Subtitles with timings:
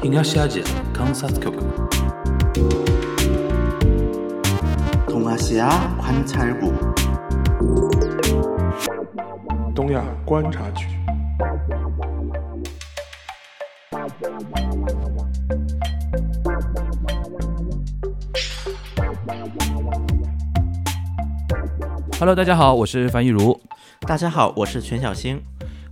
[0.00, 0.62] 西亚区
[0.96, 1.36] 观察局，
[9.74, 10.86] 东亚观察局。
[22.20, 23.60] Hello，大家好，我是樊亦茹。
[24.02, 25.42] 大家好，我是全小星。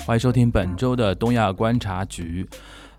[0.05, 2.49] 欢迎收听本周的东亚观察局。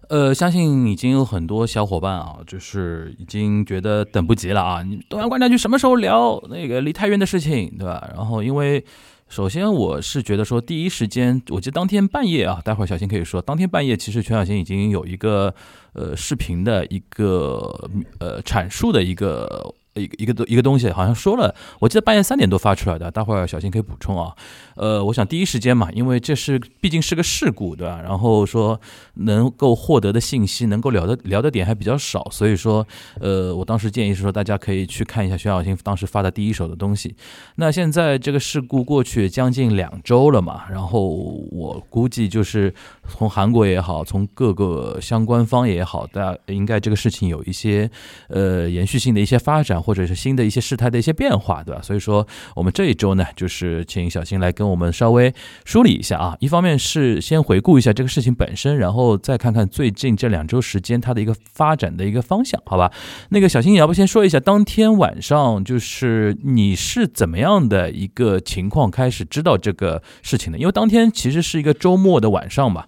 [0.10, 4.82] 呃，相信已经有很多小伙伴啊，就是已经觉得等不及了啊！
[4.82, 8.10] 你东阳观察局什么时候聊那个离太原的事情，对吧？
[8.16, 8.84] 然后，因为
[9.28, 15.54] 首先我是觉得说，第一时间，我记得当天半夜啊，待会儿小新可以说，当天半夜其实全小新已经有一个
[15.94, 19.74] 呃视频的一个呃阐述的一个。
[19.98, 24.34] 一个一个一个东西，好像说了，我记得半夜三点多发出来的，待会儿小新可以补充啊。
[24.76, 28.00] 呃，我想第一时间嘛，因为这是毕竟是个事故，对吧？
[28.02, 28.80] 然后说
[29.16, 32.86] 能够获得的信息，能够聊的聊的点还比较少，所以说，
[33.20, 37.16] 呃，我当时建议是说，大家可以去看一下徐小新当时发的第一手的东西。
[37.56, 42.72] 那现在这个事故过去将近两周了嘛，然后我估计就是
[43.10, 47.90] 从韩国也好，从各个相关方也好，大家应该这个事情有一些
[48.30, 49.82] 呃延续性的一些发展。
[49.88, 51.82] 或者是新的一些事态的一些变化，对吧？
[51.82, 56.36] 所以说，我们这一周呢，就是请小新来跟我们稍微梳理一下啊。
[56.42, 62.92] 一方面是先回顾一下这个事情本身，然后再看看最近这两周时间它的一个发展的一个方向，好吧？
[63.30, 70.60] 那个小新，你要不先说一下当天晚上就是你是怎么样的一个情况开始知道这个事情的？
[70.60, 72.84] 因为当天其实是一个周末的晚上嘛，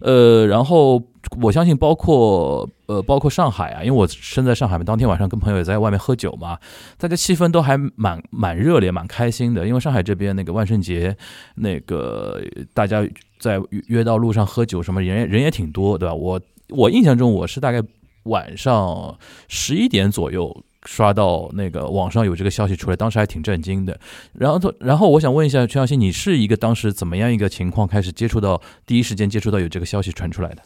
[0.00, 1.02] 呃，然后。
[1.40, 6.58] 我相信，包括呃，包括上海啊，因为我身在上海嘛，当天晚上跟朋友也在外面喝酒嘛，
[6.98, 9.66] 大家气氛都还蛮蛮热烈、蛮开心的。
[9.66, 11.16] 因为上海这边那个万圣节，
[11.56, 12.40] 那个
[12.72, 13.06] 大家
[13.38, 16.14] 在约到路上喝酒，什么人人也挺多，对吧？
[16.14, 16.40] 我
[16.70, 17.82] 我印象中我是大概
[18.24, 19.16] 晚上
[19.48, 23.98] 十一点左右刷到那个网上有这个消息出来，当时还挺震惊的。
[24.34, 30.62] 然后，然后我想问一下全小新，你是一个当时怎么样一个情况开始接触到第一时间接触到有这个消息传出来的？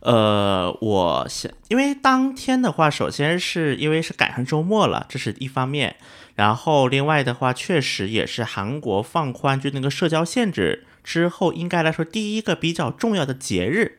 [0.00, 5.96] 呃，我想，因为当天的话，首先是因为是赶上周末了，这是一方面。
[6.36, 13.98] 然后另外的话，确实也是韩国放宽就那个社交限制之后，应该来说第一个比较重要的节日，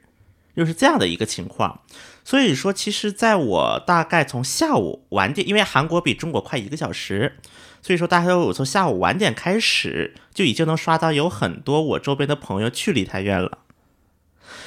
[0.56, 1.82] 就是这样的一个情况。
[2.24, 7.38] 所以说，其实在我大概从下午晚点，因为韩国比中国快一个小时，
[7.82, 13.58] 所以说大家我从下午晚点开始，就已经能刷到有很多我周边的朋友去梨泰院了。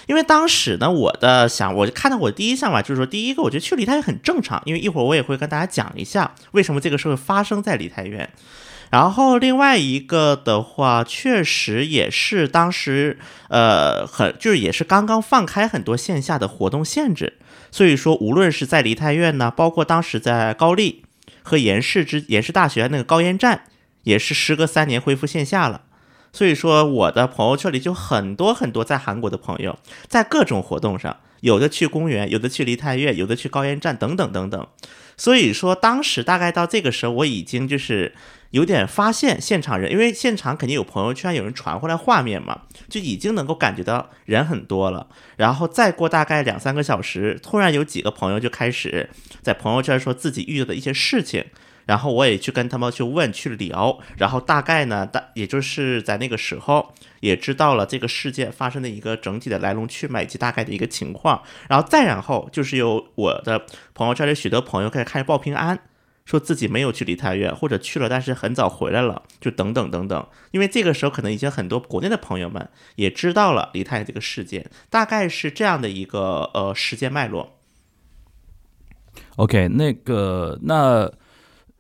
[0.07, 8.29] 因为当时呢，我的想，我就看到我第一想法就是说，第一个，我觉得去梨泰院很正常，因为一会儿我也会跟大家讲一下为什么这个事会发生在梨泰院。
[8.91, 17.39] 然后另外一个的话，确实也是当时，呃，很就是也是刚刚放开很多线下的活动限制，
[17.71, 21.05] 所以说无论是在梨泰院呢，包括当时在高丽
[21.43, 23.63] 和延世之延世大学那个高烟站，
[24.03, 25.81] 也是时隔三年恢复线下了。
[26.33, 29.79] 所以说，我的朋友圈里就很多很多在韩国的朋友，
[30.09, 34.67] 在各种活动上，有的去公园，有的去梨泰院，有的去高原站，等等等等。
[35.19, 38.15] 所以说，当时大概到这个时候，我已经就是
[38.53, 45.09] 有点发现现场人，因为现场肯定有朋友圈有人传回来画面嘛，就已经能够感觉到人很多了。
[45.37, 49.11] 然后再过大概两三个小时，突然有几个朋友就开始
[49.43, 51.45] 在朋友圈说自己遇到的一些事情。
[51.87, 65.81] 然后我也去跟他们去问去聊，然后大概呢，大也就是在那个时候也知道了这个事件发生的一个整体的来龙去脉以及大概的一个情况，然后再然后就是有我的朋友圈里许多朋友开始开始报平安，
[66.25, 70.27] 说自己没有去梨泰院或者去了，但是很早回来了，就等等等等。
[70.53, 77.59] 因为这个时候可能已经很多国内的朋友们也知道了梨泰这个事件，大概是这样的一个呃时间脉络。
[79.37, 81.11] OK，那个那。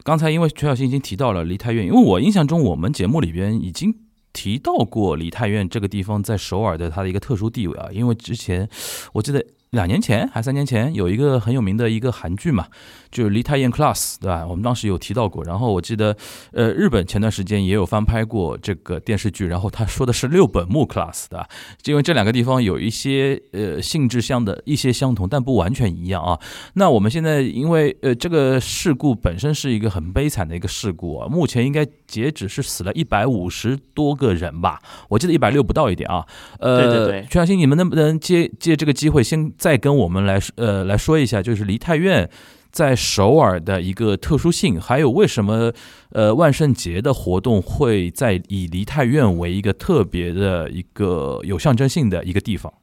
[0.02, 3.94] 刚才因为全小新已经提到了梨泰院，因为我印象中我们节目里边已经
[4.32, 8.68] 提到过梨泰院这个地方在首尔的它的一个特殊地位啊，因为之前
[9.14, 9.44] 我记得。
[9.72, 12.66] 两年前还三年前有一个很有名的一个韩剧嘛，
[13.10, 14.46] 就是《梨泰院 Class》，对吧？
[14.46, 15.42] 我们当时有提到过。
[15.44, 16.14] 然后我记得，
[16.52, 21.48] 呃，日本前段时间也有翻拍过这个电视剧，然后他说的是六本木 Class，对吧？
[21.86, 26.38] 因为这两个地方有一些呃性质相的一些相同，但不完全一样啊。
[26.74, 34.78] 那我们现在因为呃这个事故本身是一个很悲惨的一个事故啊，目前应该截止是死了一百五十多个人吧？
[35.08, 36.26] 我记得一百六不到一点啊。
[36.58, 39.50] 呃，对对对，全小新，你们能不能借借这个机会先？
[39.62, 42.28] 再跟我们来呃来说一下，就是梨泰院
[42.72, 45.72] 在首尔的一个特殊性，还有为什么
[46.10, 52.74] 呃万圣节的活动会在以梨泰院为一个特别的一个有象征性的一个地方。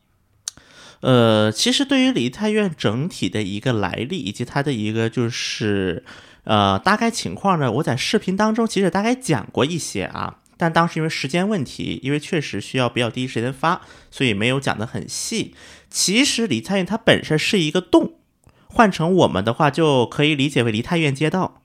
[1.02, 6.06] 呃，其实对于梨泰院整体的一个来历以及它的一个就是
[6.46, 13.80] 呃大概情况呢，我在视频当中其实大概讲过一些啊，但当时因为时间问题，因为确实需要比较第一时间发，
[14.12, 15.56] 所以没有讲得很细。
[15.90, 18.16] 其实梨泰院它本身是一个洞，
[18.68, 21.62] 换成我们的话就可以理解为梨泰院街道。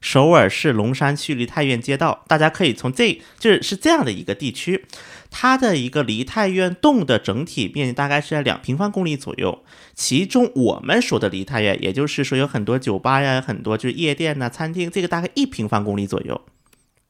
[0.00, 4.86] 首尔市龙山区梨泰院街道，大家可以从这就是是这样的一个地区，
[5.28, 9.64] 它的一个梨泰院洞的整体面积大概是在两平方公里左右。
[9.94, 16.40] 其中我们说的梨泰院，也就是说有很多酒吧呀，很多就是夜店呐、餐厅，这个大概一平方公里左右，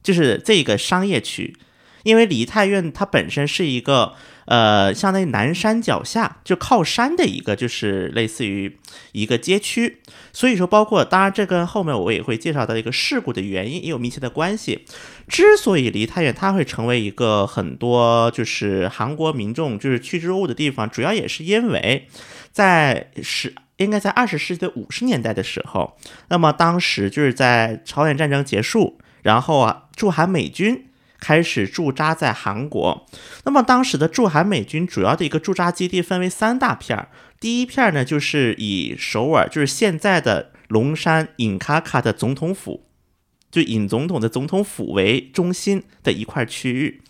[0.02, 1.56] 就是这个商业区。
[2.04, 4.14] 因为梨泰院它本身是一个。
[4.50, 8.78] 呃，相当于南山脚下就靠山的一个，就是类似于
[9.12, 9.98] 一个街区，
[10.32, 14.86] 所以说包括当然这跟后面我也会介绍到一个事故的原因也有密切的关系。
[15.28, 22.08] 之所以梨泰院，它会成为一个很多就是韩国民众就是趋之若鹜的地方，主要也是因为
[22.50, 25.98] 在十应该在二十世纪的五十年代的时候，
[26.30, 30.84] 那么当时就是在朝鲜战争结束，然后啊驻韩美军。
[31.20, 33.04] 开始驻扎在韩国，
[33.44, 37.08] 那么当时的驻韩美军主要的一个驻扎基地分为三大片儿，
[37.40, 42.86] 第一片呢就是以首尔，就是现在的龙山尹卡卡的总统府，
[43.50, 47.02] 就尹总统的总统府为中心的一块区域，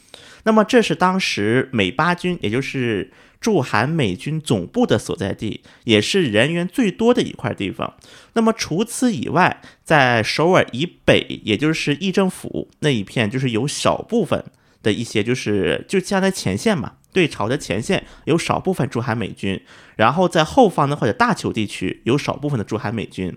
[0.44, 3.12] 那么这是当时美巴军，也就是。
[3.40, 7.94] 驻韩美军总部的所在地，也是人员最多的一块地方。
[8.32, 14.44] 那么除此以外，在首尔以北，也就是议政府那一片，就是有少部分
[14.82, 19.61] 的一些，就是就相当于前线嘛，对朝的前线有少部分驻韩美军。
[19.96, 23.37] 然后在后方呢，或者大邱地区有少部分的驻韩美军。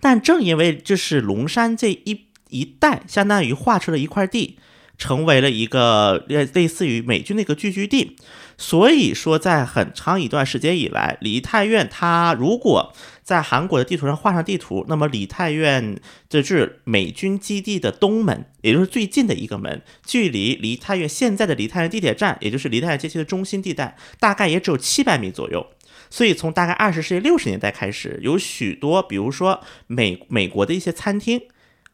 [0.00, 4.58] 但正因为就是龙山这一一带，相当于划出了一块地。
[4.98, 8.16] 成为了一个类类似于美军的一个聚居地，
[8.56, 25.66] 所以说在很长一段时间以来，梨泰院它如果在韩国的地图上画上地图，那么梨泰院这是美军基地的东门，也就是最近的一个门，距离梨泰院现在的梨泰院地铁站，也就是梨泰院街区的中心地带，大概也只有七百米左右。
[26.08, 31.42] 所以从大概二十世纪六十年代开始，有许多比如说美美国的一些餐厅。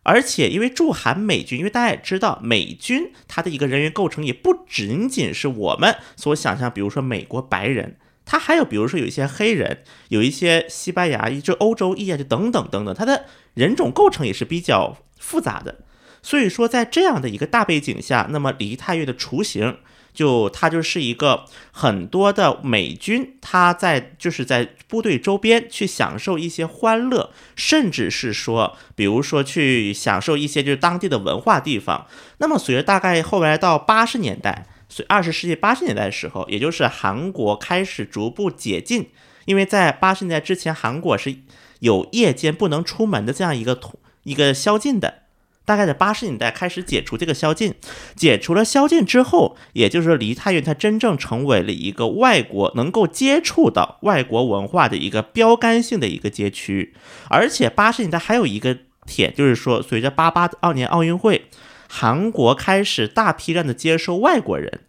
[0.04, 15.80] 而且，因为驻韩美军，因为大家也知道，美军它的一个人员构成也不仅仅是我们所想象，比如说美国白人，他还有比如说有一些黑人，有一些西班牙裔，就欧洲裔啊，就等等等等，它的人种构成也是比较复杂的。
[16.22, 19.78] 所以说，在这样的一个大背景下，那么梨泰院的雏形。
[20.12, 32.06] 就它就是一个很多的美军，他在就是在部队周边去享受一些欢乐，甚至是说，比如说去享受一些就是当地的文化地方。
[32.38, 39.08] 那么随着大概后来到八十年代，随二十世纪八十年代的时候，也就是韩国开始逐步解禁，
[39.46, 41.36] 因为在八十年代之前，韩国是
[41.80, 45.21] 有夜间不能出门的这样一个统一个宵禁的。
[45.64, 47.74] 大概在八十年代开始解除这个宵禁，
[48.16, 56.94] 解除了宵禁之后，也就是说梨泰院它真正成为了一个外国能够接触到外国文化的一个标杆性的一个街区。
[57.28, 58.76] 而且八十年代还有一个
[59.06, 61.46] 点，就是说随着八八二年奥运会，
[61.88, 64.80] 韩国开始大批量的接收外国人。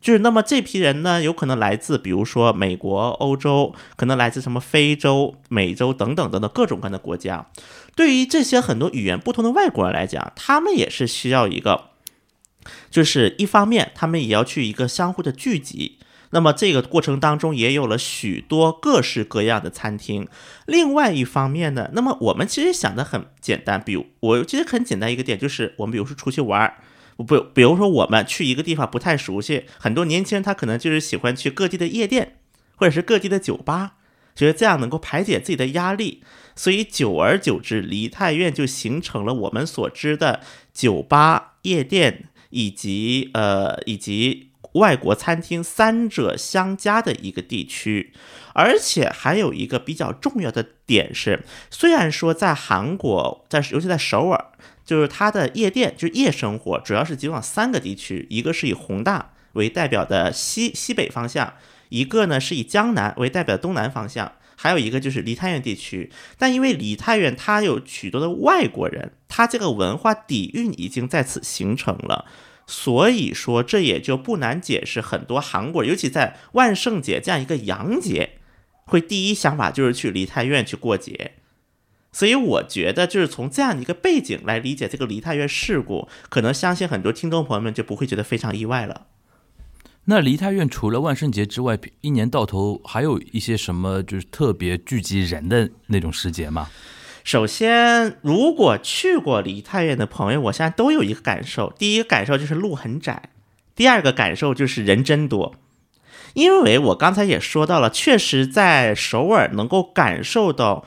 [0.00, 7.46] 就是那么这批人呢，有可能来自比如说美国、欧洲，可能来自什么非洲、美洲等等等等各种各样的国家。
[7.96, 11.86] 对于这些很多语言不同的外国人来讲，他们也是需要一个，
[12.90, 15.98] 就是一方面他们也要去一个相互的聚集。
[16.30, 20.28] 那么这个过程当中也有了许多各式各样的餐厅。
[20.66, 26.72] 另外一方面呢，那么我们其实想的很简单，比如我其实很简单一个点就是我们比如说出去玩。
[27.24, 32.38] 不，比如说我们去一个地方不太熟悉，很多年轻人他可能就是喜欢去各地的夜店，
[32.76, 33.96] 或者是各地的酒吧，
[34.36, 36.22] 觉得这样能够排解自己的压力，
[36.54, 40.40] 所以久而久之，梨泰院就形成了我们所知的
[40.72, 48.12] 酒吧、夜店以及呃以及外国餐厅三者相加的一个地区。
[48.54, 54.52] 而且还有一个比较重要的点是，虽然说在韩国，在尤其在首尔。
[54.88, 61.52] 就是它的夜店，就是夜生活，主要是集中三个地区，一个是以宏大为代表的西西北方向，
[61.90, 66.10] 一个呢是以江南为代表的东南方向，还有一个就是梨泰院地区。
[66.38, 72.24] 但因为梨泰院它有许多的外国人，它这个文化底蕴已经在此形成了，
[72.66, 78.38] 所以说这也就不难解释很多韩国，尤其在万圣节这样一个洋节，
[78.86, 81.32] 会第一想法就是去梨泰院去过节。
[82.12, 89.06] 所以我觉得，就是从这样的一个背景来理解这个梨泰院事故，可能相信很多听众朋友们就不会觉得非常意外了。
[90.06, 96.70] 那梨泰院除了万圣节之外，一年到头还有一些什么就是特别聚集人的那种时节吗？
[97.24, 103.28] 首先，如果去过梨泰院的朋友，我现在都有一个感受：第一个感受就是路很窄，
[103.76, 105.54] 第二个感受就是人真多。
[106.32, 110.86] 因为我刚才也说到了，确实在首尔能够感受到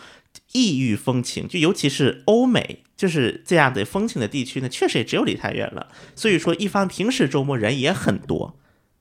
[0.53, 5.88] 异域风情，就尤其是欧美就是这样的风情的地区呢，确实也只有梨泰院了。
[6.15, 8.58] 所以说，一方平时周末人也很多，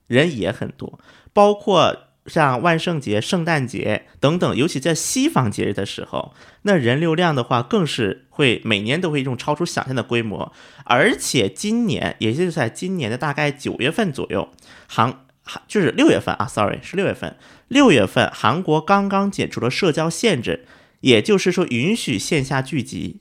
[0.07, 1.01] 人也很多，
[1.33, 10.53] 包括像万圣节、圣诞节等等，尤其在西方节日的时候，那人流量的话，更是会每年都会一种超出想象的规模。
[10.85, 14.49] 而且今年，也就是在今年的大概九月份左右，
[14.87, 15.27] 韩。
[15.67, 17.35] 就是六月份啊，sorry，是六月份。
[17.67, 20.65] 六月份，韩国刚刚解除了社交限制，
[21.01, 23.21] 也就是说允许线下聚集。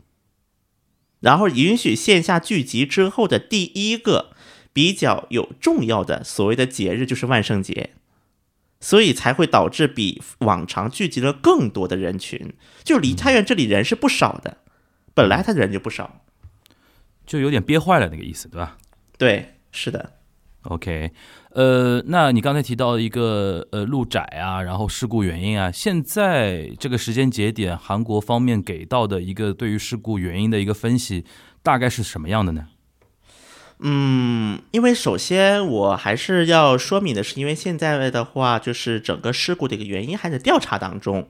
[1.19, 4.33] 然后允许线下聚集之后的第一个
[4.71, 7.91] 比较有重要的所谓的节日就是万圣节，
[8.79, 12.53] 所以才会导致比往常聚集了更多的人群。
[12.85, 14.59] 就梨泰院这里人是不少的，
[15.13, 16.23] 本来他人就不少，
[17.25, 18.77] 就有点憋坏了那个意思，对吧？
[19.17, 20.13] 对，是的。
[20.61, 21.11] OK。
[21.51, 31.25] 呃，那你刚才提到一个呃路窄啊，然后事故原因啊，现在这个时间节点，韩国方面给到的一个对于事故原因的一个分析，
[31.63, 32.67] 大概是什么样的呢？
[33.79, 41.29] 嗯，因为首先我还是要说明的是，因为现在的话，就是整个事故的一个原因还在调查当中。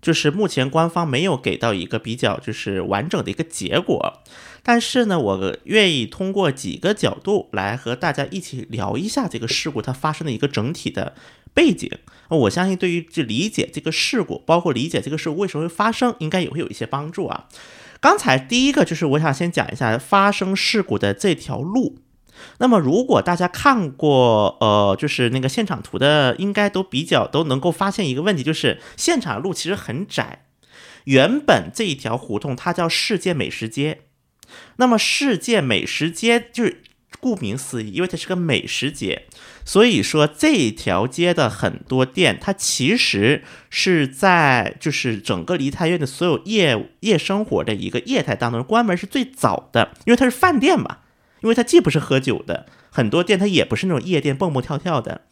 [0.00, 4.22] 就是目前官方没有给到一个比较就是完整的一个结果，
[4.62, 11.14] 但是呢，我愿意通过几个角度来和大家一起聊一下这个事故它发生的一个整体的
[11.52, 11.90] 背景。
[12.28, 17.48] 我相信对于这理解这个事故，包括理解这个事故为什么会发生，应该也会有一些帮助啊。
[18.00, 21.98] 刚才第一个就是我想先讲一下发生事故的这条路。
[22.58, 30.44] 那么，如果大家看过，呃，就是那个现场图的，应该都比较都能够发现一个问题，就是现场路其实很窄。
[31.04, 34.02] 原本这一条胡同它叫世界美食街，
[34.76, 36.82] 那么世界美食街就是
[37.18, 39.24] 顾名思义，因为它是个美食街，
[39.64, 50.98] 所以说这条街的很多店，它其实是在就是整个梨泰院的所有夜夜生活的一个业态当中关门是最早的，因为它是饭店嘛。
[51.42, 55.22] 因为它既不是喝酒的，很多店它也不是那种夜店蹦蹦跳跳的，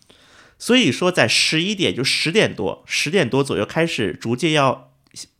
[0.58, 4.92] 所以说在十一点就十点多，十点多左右开始逐渐要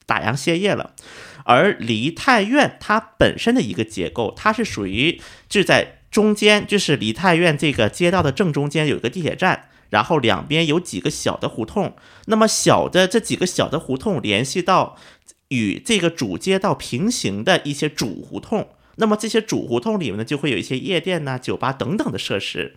[0.06, 0.94] 打烊歇业了。
[1.44, 11.96] 而梨泰院它本身的一个结构，它是属于就在中间，就是梨泰院这个街道的正中间有一个地铁站，然后两边有几个小的胡同，
[12.26, 14.96] 那么小的这几个小的胡同联系到
[15.48, 18.68] 与这个主街道平行的一些主胡同。
[18.98, 22.76] 那么这些主胡同里面呢，就会有一些夜店呐、酒吧等等的设施。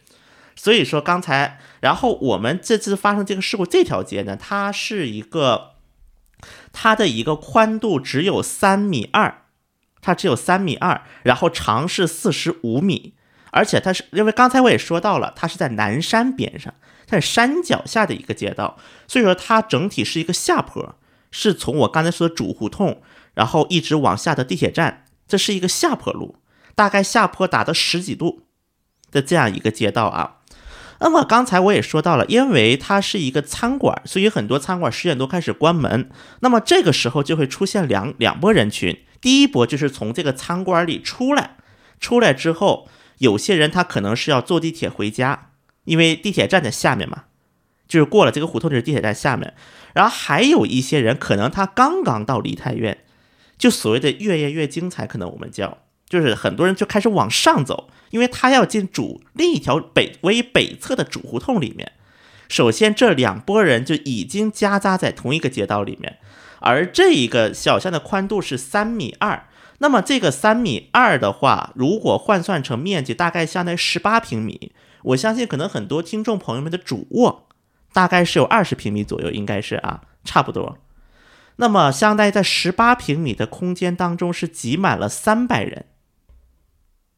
[0.55, 5.71] 所以说刚才，然后我们这次发生这个事故，这条街呢，它是一个，
[6.73, 9.45] 它的一个宽度只有三米二，
[10.01, 13.15] 它只有三米二，然后长是四十五米，
[13.51, 16.73] 而且它是因为刚才我也说到了，它是在南山边上，
[17.07, 20.95] 它是山脚下的一个街道，所以说它整体是一个下坡，
[21.31, 23.01] 是从我刚才说的主胡同，
[23.33, 25.05] 然后一直往下的地铁站。
[25.31, 26.35] 这是一个下坡路，
[26.75, 28.41] 大概下坡达到十几度
[29.11, 30.39] 的这样一个街道啊。
[30.99, 36.09] 那么刚才我也说到了，因为它是一个餐馆，所以很多餐馆十点多开始关门。
[36.41, 41.55] 那么这个时候就会出现两两波人群，第一波就是从这个餐馆里出来，
[42.01, 45.51] 出来之后，有些人他可能是要坐地铁回家，
[45.85, 47.23] 因为地铁站在下面嘛，
[47.87, 49.53] 就是过了这个胡同就是地铁站下面。
[49.93, 53.05] 然后还有一些人可能他刚刚到梨泰院。
[53.61, 55.77] 就所谓的越夜越精彩，可能我们叫，
[56.09, 61.91] 就是很多人就开始往上走，因为他要进主另一条北为北侧的主胡同里面。
[62.49, 66.17] 首先，这两拨人就已经夹杂在同一个街道里面，
[66.61, 69.45] 而这一个小巷的宽度是三米二，
[69.77, 74.71] 那么这个三米二的话，如果换算成面积，大概相当于十八平米。
[75.03, 77.47] 我相信，可能很多听众朋友们的主卧
[77.93, 80.79] 大概是有二十平米左右，应该是啊，差不多。
[81.61, 85.85] 那么，相当于在十八平米的空间当中是挤满了三百人，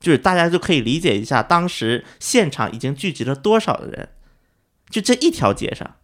[0.02, 4.10] 就是大家就可以理解一下，当时现场已经聚集了多少的人，
[4.90, 5.96] 就这一条街上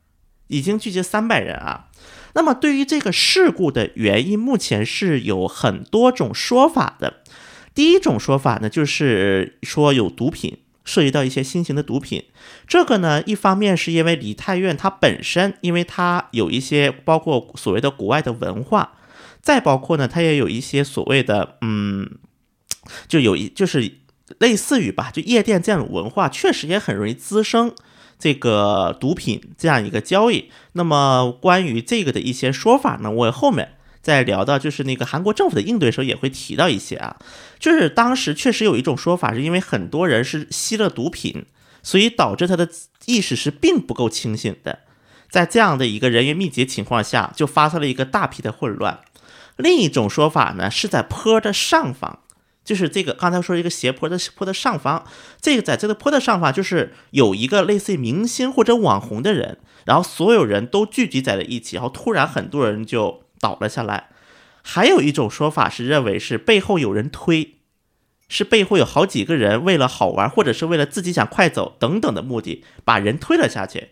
[0.48, 1.90] 已经聚集三百人啊。
[2.34, 7.22] 那么，对于这个事故的原因，目前是有很多种说法的。
[7.76, 10.60] 第一种说法呢，就是说有毒品。
[10.86, 12.26] 涉及到一些新型的毒品，
[12.68, 18.94] 这个呢，一方面是因为梨泰院它本身，因为它有一些包括所谓的国外的文化，
[19.42, 22.18] 再包括呢，它也有一些所谓的，嗯，
[23.08, 24.00] 就有一就是
[24.40, 27.74] 类似于吧，就夜店这样的文化，确实也很容易滋生
[28.18, 30.50] 这个毒品这样一个交易。
[30.74, 37.18] 那么关于这个的一些说法呢，我后面在聊到就是那个韩国政府的应对时候也会提到一些啊，
[37.60, 41.46] 就是当时确实有一种说法，是因为很多人是吸了毒品，
[41.84, 42.70] 所以导致他的
[43.06, 44.80] 意识是并不够清醒的，
[45.30, 49.02] 在这样的一个人员密集情况下，就发生了一个大批的混乱。
[49.58, 52.20] 另一种说法呢，是在坡的上方。
[52.66, 55.04] 就是这个，刚才说一个斜坡的坡的上方，
[55.42, 64.10] 这个在这个坡的上方，就是有一个类似于明星或者网红的人，然后所有人都聚集在了一起，然后突然很多人就倒了下来。
[64.62, 67.56] 还有一种说法是认为是背后有人推，
[68.28, 73.90] 是背后有好几个人为了好玩，或者是为了自己想快走等等的目的，把人推了下去。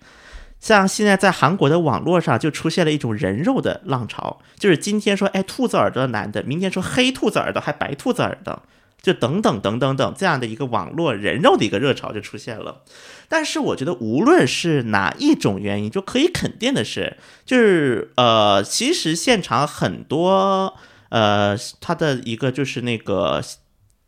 [0.60, 8.64] 像现在在韩国的网络上就出现了一种人肉的浪潮，就是今天说哎兔子耳朵的男的，明天说黑兔子耳朵还白兔子耳朵，
[9.02, 12.84] 就等等等等等这样的一个网络人肉的一个热潮就出现了。
[13.28, 20.76] 但是我觉得无论是哪一种原因，就可以肯定的是，就是呃，其实现场很多
[21.10, 23.44] 呃他的一个就是那个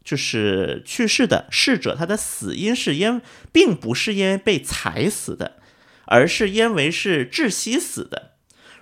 [0.04, 5.58] 就是去世的逝者，他的死因是因并不是因为被踩死的。
[6.12, 8.32] 而是因为是窒息死的。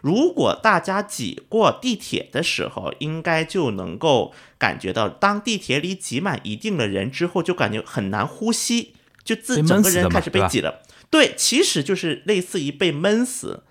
[0.02, 10.82] 如果大家挤过地铁的时候，应该就能够感觉到，当地铁里挤满一定的人之后，就感觉很难呼吸，就自整个人开始被挤了。
[11.10, 13.64] 对，其实就是类似于被闷死。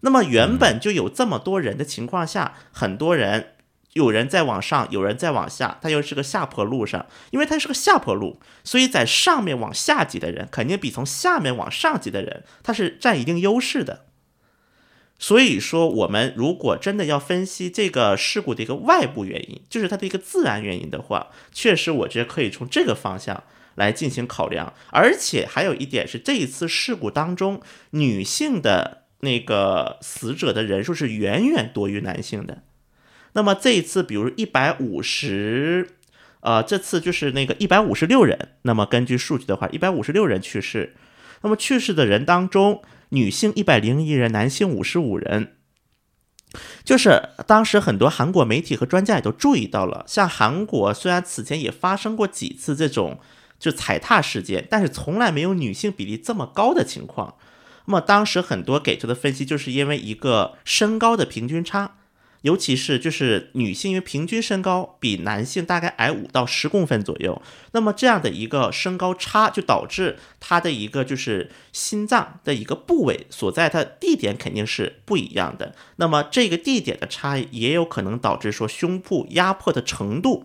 [0.00, 3.50] 那么原本就有这么多人的情况下，很多人。
[3.94, 14.06] 有人在往上，有人在往下，它又是个下坡路上，因为它是个下坡路，所以在上面往下挤的人肯定比从下面往上挤的人，他是占一定优势的。
[15.24, 23.42] 所以说，我们如果真的要分析这个事故的一个外部原因，就是它的一个自然原因的话，确实我觉得可以从这个方向
[23.76, 24.74] 来进行考量。
[24.90, 27.62] 而且还有一点是，这一次事故当中，
[27.92, 32.62] 女性的那个死者的人数是远远多于男性的。
[33.32, 35.88] 那么这一次，比如一百五十，
[36.40, 38.50] 呃，这次就是那个一百五十六人。
[38.60, 40.94] 那么根据数据的话，一百五十六人去世。
[41.40, 42.82] 那么去世的人当中，
[43.14, 45.56] 女性一百零一人，男性五十五人。
[46.84, 53.18] 就是当时很多韩国媒体和专家也都注意到了，像韩国虽然此前也发生过几次这种
[53.58, 57.36] 就踩踏事件，但是从来没有女性比例这么高的情况。
[57.86, 61.96] 那么当时很多给出的分析，就是因为一个身高的平均差。
[62.44, 67.40] 尤其是就是女性，因为平均身高比男性大概矮五到十公分左右，
[67.72, 75.74] 那么这样的一个身高差就导致她的一个就是心脏的一个部位所在的地点肯定是不一样的。
[75.96, 80.44] 那么这个地点的差异也有可能导致说胸部压迫的程度，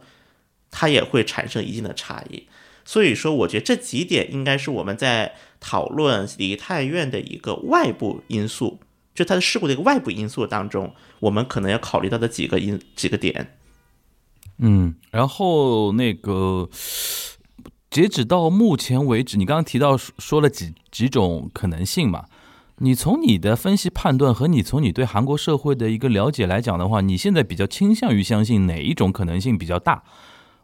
[0.71, 2.47] 它也会产生一定的差异。
[2.85, 8.79] 所以说，我觉得这几点应该是我们在讨论梨泰院的一个外部因素。
[9.19, 13.58] 就它的事故的一个外部因素当中，我们可能要考虑到的几个因几个点。
[14.60, 16.69] 嗯，然后那个
[17.91, 22.27] 截止到目前为止，你刚刚提到说了几几种可能性嘛？
[22.77, 30.03] 你从你的分析判断和你从你对韩国社会的一个了解来讲的话，你现在比较倾向于相信哪一种可能性比较大？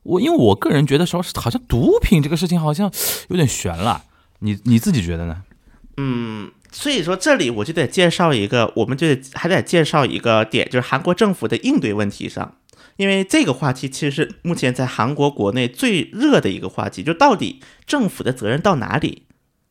[0.04, 2.90] 我因为我个人觉得说，好像毒品这个事情好像
[3.28, 4.06] 有点悬了。
[4.40, 5.44] 你你自己觉得呢？
[5.98, 6.52] 嗯。
[6.78, 12.58] 所以说，这里我就得介绍一个，我们就还得介绍一个点，就是韩国政府的应对问题上，
[12.98, 19.24] 因为这个话题其实是目前在韩国国内最热的一个话题，就到底政府的责任到哪里，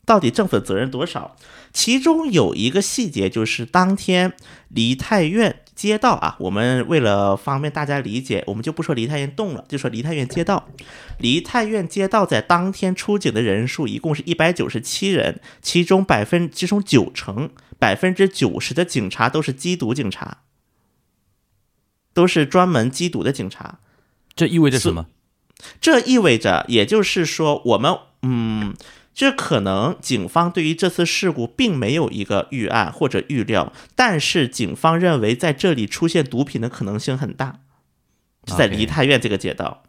[0.06, 1.36] 到底政府的责任多少？
[1.74, 4.32] 其中有一个细节，就是当天
[4.68, 5.56] 梨泰院。
[5.74, 10.68] 街道啊，我们为了方便大家理解，我们就不说梨泰院洞了，就说梨泰院街道。
[11.18, 20.38] 梨泰院街道在当天出警的人数一共是一百九十七人，其中百分其中九成百分之九十的警察都是缉毒警察，
[22.12, 23.80] 都是专门缉毒的警察。
[24.36, 25.06] 这意味着什么？
[25.80, 28.74] 这意味着，也就是说，我们嗯。
[29.14, 37.60] 这可能警方对于这次事故并没有一个预案或者预料，但是警方认为在这里出现毒品的可能性很大，
[38.44, 39.84] 在梨泰院这个街道。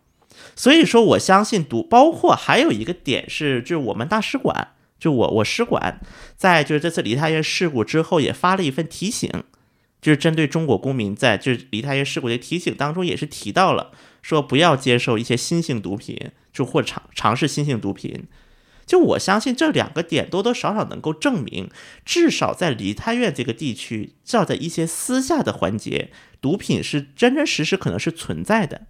[0.56, 6.00] 所以说，我相信毒，包括还有一个点是，就是我们大使馆，就我我使馆
[6.38, 9.30] 在就是这次梨泰院事故之后也发了一份提醒，
[10.00, 18.26] 就是针对中国公民在就是梨泰院事故的提醒当中也是提到了，说不要接受一些新型毒品，就或尝尝试新型毒品。
[18.86, 21.70] 就我相信这两个点多多少少能够证明，
[22.06, 28.82] 至少在梨泰院这个地区，至少在一些私下的环节，毒品是真真实实可能是存在的。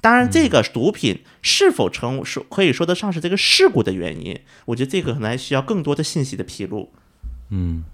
[0.00, 6.92] 当然，这个毒品是否成说可以说得上是这个事故的原因，我觉得这个可能还需要更多的信息的披露。
[7.48, 7.84] 嗯，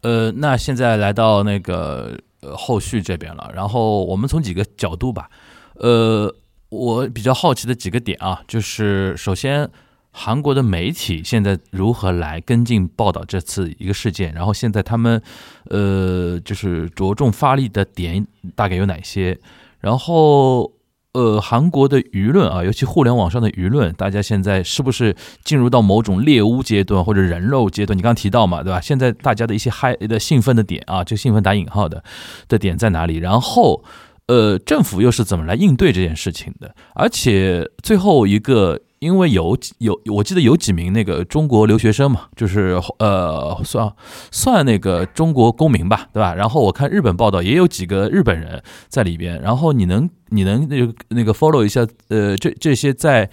[0.00, 5.28] 呃，那现在来到那个呃后续这边了，然后我们从几个角度吧，
[5.74, 6.34] 呃，
[6.74, 9.68] 我比较好奇的几个点啊，就是首先
[10.10, 15.22] 韩国的媒体现在如何来跟进报道这次一个事件，然后现在他们
[15.70, 19.38] 呃就是着重发力的点大概有哪些，
[19.80, 20.72] 然后。
[21.14, 27.96] 呃，韩国的舆论啊，尤其互联网上的舆论，大家现在是不是进入到某种猎巫阶段或者人肉阶段？
[27.96, 28.80] 你刚刚提到嘛，对吧？
[28.80, 32.02] 现在大家的一些嗨的兴奋的点啊，就兴奋打引号的
[32.48, 33.18] 的点在哪里？
[33.18, 33.84] 然后，
[34.26, 36.74] 呃，政府又是怎么来应对这件事情的？
[36.94, 38.80] 而且最后一个。
[39.04, 43.92] 因为有有，我记得有几名那个中国留学生嘛，就是呃，算
[44.30, 46.34] 算那个中国公民吧，对吧？
[46.34, 49.38] 然后我看日本报道也有几个日本人在里边。
[49.42, 53.28] 然后你能你能那个那个 follow 一下，呃，这这些在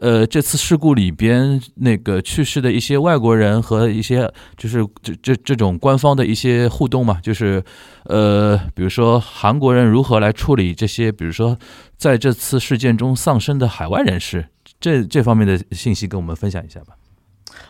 [0.00, 7.60] 呃这次事故里边那个去世的一些外国人和一些就是这这这种官方的一些互动嘛，就是
[8.04, 11.58] 呃，比如说韩国人如何来处理这些，比如说
[11.96, 14.46] 在这次事件中丧生的海外人士。
[14.80, 16.96] 这这方面的信息跟我们分享一下吧。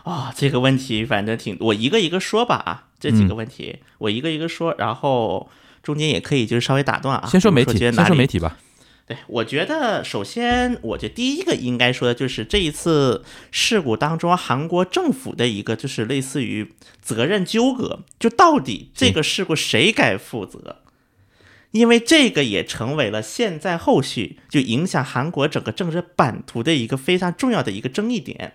[0.03, 5.49] 啊，这个问题反正挺，我一个一个说吧啊，这几个问题我一个一个说，然后
[5.83, 7.29] 中间也可以就是稍微打断啊。
[7.29, 8.59] 先说媒体，先说媒体吧。
[9.07, 20.83] 对，我觉得首先，我觉得第一个应该说的就是这一次事故当中，韩国政府的一个就是类似于责任纠葛，就到底这个事故谁该负责？
[21.77, 28.55] 因为这个也成为了现在后续就影响韩国整个政治版图的一个非常重要的一个争议点。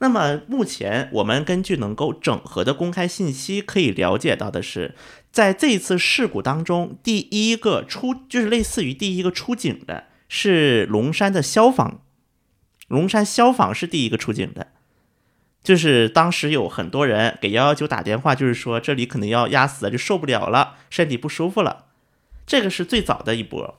[0.00, 4.94] 那么目前我们根据能够整合的公开信息可以了解到的是，
[5.30, 12.02] 在这次事故当中，第一个出就是类似于第一个出警的是龙山的消防，
[12.88, 14.72] 龙山消防是第一个出警的，
[15.62, 21.86] 就是当时有很多人给幺幺九打电话，就是说这里可能要压死了，就受不了了，身体不舒服了。
[22.46, 23.78] 这个是最早的一波，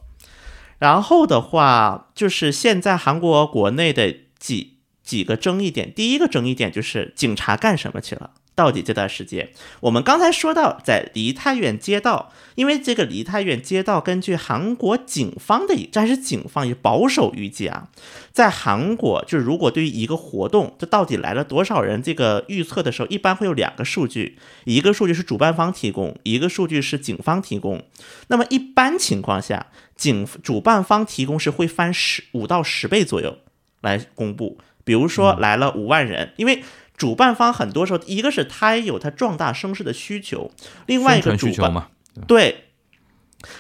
[0.80, 5.94] 然后的话就是现在韩国国内的几几个争议点。
[5.94, 8.32] 第一个争议点就是警察干什么去了？
[8.56, 9.50] 到底这段时间，
[9.82, 17.90] 我们刚才说到在梨泰院街道，因为这个梨泰院街道，根据韩国警方的，这还是警方也保守预计啊，
[18.32, 27.84] 在韩国就是如果对于一个活动，这到底来了多少人，这个预测的时候，一般会有两个数据，一个数据是主办方提供，一个数据是警方提供。
[28.28, 33.40] 那么一般情况下，警主办方提供是会翻十五到十倍左右
[33.82, 36.64] 来公布，比如说来了五万人，因为。
[37.04, 40.50] 主办方很多时候，一个是他有他壮大声势的需求，
[40.86, 41.90] 另外一个主办
[42.26, 42.70] 对，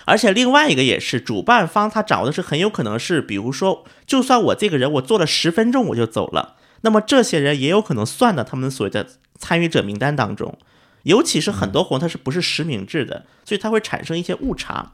[0.06, 9.06] 而且另外一个也是主办方他掌握的是很有可能是，比如说，就算我这个人我做了十分钟我就走了，那么这些人也有可能算到他们所谓的
[9.38, 10.58] 参与者名单当中，
[11.04, 14.94] 尤其是很多活动它是不是实名制的，所以它会产生一些误差，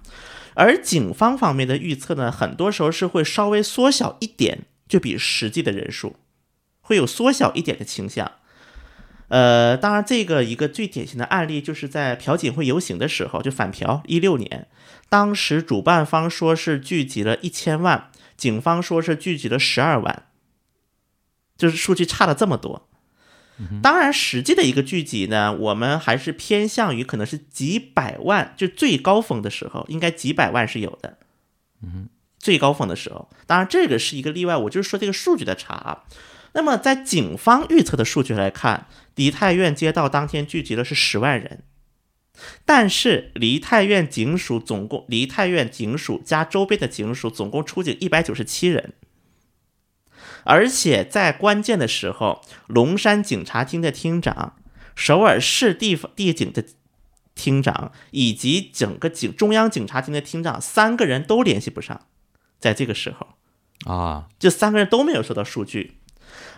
[0.56, 6.16] 而警方方面的预测呢，很多时候是会稍微缩小一点，就比实际的人数。
[6.82, 8.32] 会有缩小一点的倾向，
[9.30, 14.68] 呃，当然，这个一个最典型的案例就是在朴槿惠游行的时候，就反朴一六年，
[15.08, 20.24] 当时主办方说是聚集了一千万，警方说是聚集了十二万，
[21.58, 22.88] 就是数据差了这么多。
[23.84, 31.18] 当然，实际的一个聚集呢，我们还是偏向于可能是几百万，就最高峰的时候，应该几百万是有的。
[31.84, 36.06] 嗯，最高峰的时候，当然这个是一个例外，我就是说这个数据的差。
[36.54, 38.88] 那么，在警方预测的数据来看，
[39.20, 41.64] 梨泰院街道当天聚集的是十万人，
[42.64, 48.94] 但是梨泰院警署总共，梨泰院警署加周边的警署总共出警一百九十七人，
[50.46, 54.56] 而且在关键的时候，龙山警察厅的厅长、
[54.96, 56.64] 首尔市地方地警的
[57.36, 62.08] 厅长以及整个警中央警察厅的厅长三个人都联系不上，
[62.58, 63.28] 在这个时候
[63.94, 65.99] 啊，这三个人都没有收到数据。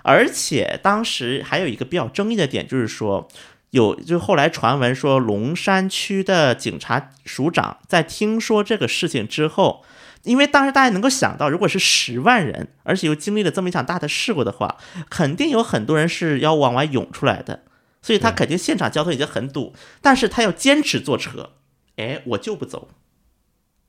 [0.03, 3.27] 而且当时还有一个比较争议的点，就是说，
[3.69, 9.85] 有就后来传闻说，龙山区的警察署长在听说这个事情之后，
[10.23, 14.77] 因为当时大家能够想到，如果是十万人，而且又经历了这么一场大的事故的话，
[15.09, 17.63] 肯定有很多人是要往外涌出来的，
[18.01, 21.51] 所以他肯定现场交通已经很堵，但是他要坚持坐车，
[21.97, 22.89] 哎，我就不走，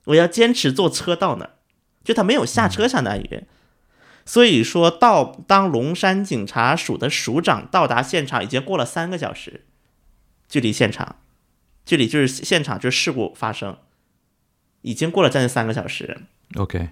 [0.04, 1.50] 我要坚持坐车到那儿，
[2.04, 3.44] 就他没有下车，相当于。
[4.24, 9.64] 所以说到当龙山警察署的署长到达现场，已经过了三个小时，
[10.48, 11.16] 距离现场，
[11.84, 13.78] 距离就是现场就是事故发生，
[14.82, 16.22] 已经过了将近三个小时。
[16.56, 16.90] OK，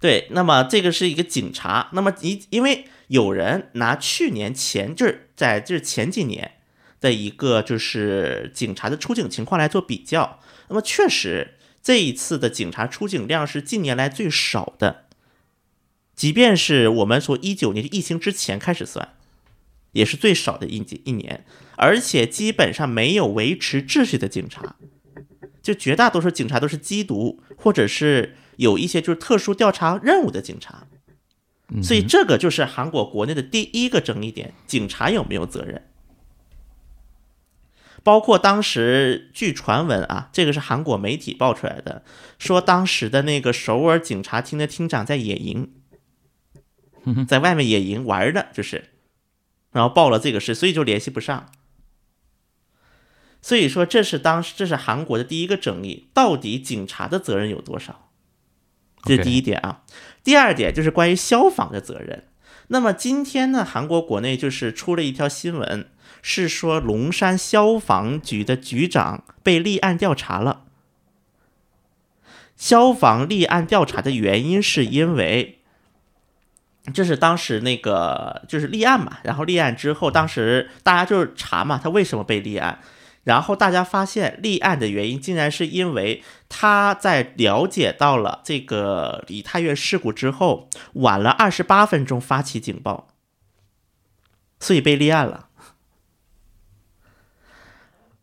[0.00, 6.52] 对，那么这个是一个警察，那么你因为有人拿去年前就是在就是前几年
[7.00, 15.06] 的一个就是警察的出警情况来做比较，那么确实这一次的警察出警量是近年来最少的，
[16.20, 19.14] 即便是我们从一九年疫情之前开始算，
[19.92, 24.76] 也是最少的一一年，而且基本上没有维持秩序的警察，
[25.62, 28.36] 就绝大多数警察都是缉毒或者是。
[28.56, 30.86] 有一些就是特殊调查任务的警察，
[31.82, 35.86] 所以这个就是韩国国内的第一个争议点：警察有没有责任？
[38.02, 42.04] 包括当时据传闻啊，这个是韩国媒体爆出来的，
[42.38, 45.72] 说当时的那个首尔警察厅的厅长在野营，
[47.26, 48.90] 在外面野营玩的，就是，
[49.72, 51.50] 然后报了这个事，所以就联系不上。
[53.42, 58.10] 所以说，这是当时这是韩国的第一个争议：到底警察的责任有多少？
[59.04, 59.82] 这是第一点啊，
[60.22, 62.28] 第二点就是关于消防的责任。
[62.68, 65.88] 那么今天呢，韩国国内就是出了一条新闻，
[66.20, 70.66] 是说龙山消防局的局长被立案调查了。
[72.56, 75.59] 消防立案调查的原因是因为，
[76.94, 82.80] 就是当时那个就是立案嘛，然后立案之后，当时大家就是查嘛，他为什么被立案？
[83.24, 93.08] 然后大家发现立案的原因，竟然是因为他在了解到了这个李太岳事故之后，晚了二十八分钟发起警报，
[94.58, 95.48] 所以被立案了。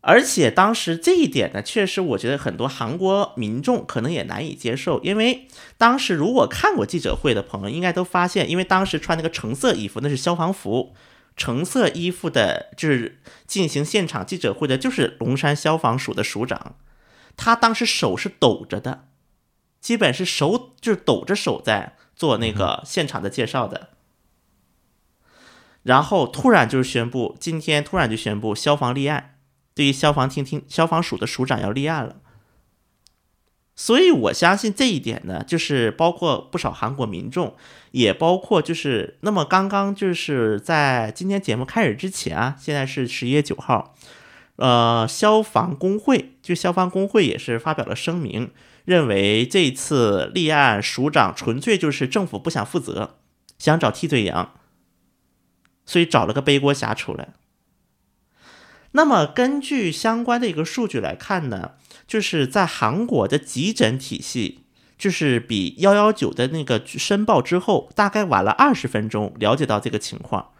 [0.08, 10.94] 而且当时这一点呢，确实我觉得很多韩国民众可能也难以接受，因为当时如果看过记者会的朋友，应该都发现，因为当时穿那个橙色衣服，那是消防服。
[11.36, 16.76] 橙色衣服的，就是进行现场记者会的，就是龙山消防署的署长，
[17.36, 19.08] 他当时手是抖着的，
[19.78, 23.90] 基本是手就是抖着手在做那个现场的介绍的，
[25.82, 29.34] 然后突然就是宣布，今天突然就宣布消防立案，
[29.78, 32.16] 对于消防厅厅消防署的署长要立案了。
[33.76, 37.54] 所以，我相信这一点呢，就是包括不少韩国民众，
[37.92, 43.94] 也包括就是那么刚刚就是在今天节目开始之前啊，现在是十一月九号，
[44.56, 48.50] 呃，消防工会就消防工会也是发表了声明，
[48.84, 53.14] 认为这次立案署长纯粹就是政府不想负责，
[53.60, 54.54] 想找替罪羊，
[55.86, 57.34] 所以找了个背锅侠出来。
[58.92, 61.72] 那么根据相关的一个数据来看呢？
[62.06, 64.60] 就是在韩国的急诊体系，
[64.96, 70.52] 就是比幺幺九的那个申报之后，大概晚了二十分钟了解到这个情况，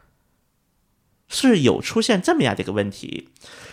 [1.26, 3.30] 是有出现这么样的一个问题。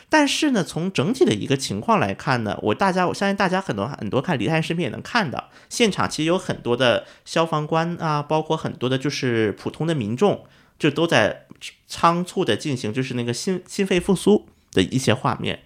[0.08, 10.46] 但是呢，从整体的一个情况来看呢，我大家我相信大家很多很多看离泰视频也能看到，现场其实有很多的消防官啊，包括很多的就是普通的民众，
[10.80, 11.45] 就都在
[11.88, 15.64] 仓促的进行就是那个心心肺复苏的一些画面。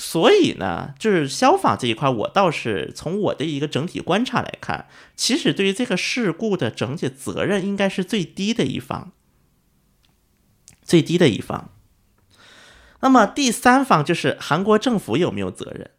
[0.00, 9.10] 所以呢，就是消防这一块，我倒是从我的一个整体观察来看，其实对于这个事故的整体责任应该是最低的一方，
[10.84, 11.72] 最低的一方。
[13.00, 15.90] 那么第三方就是韩国政府有没有责任？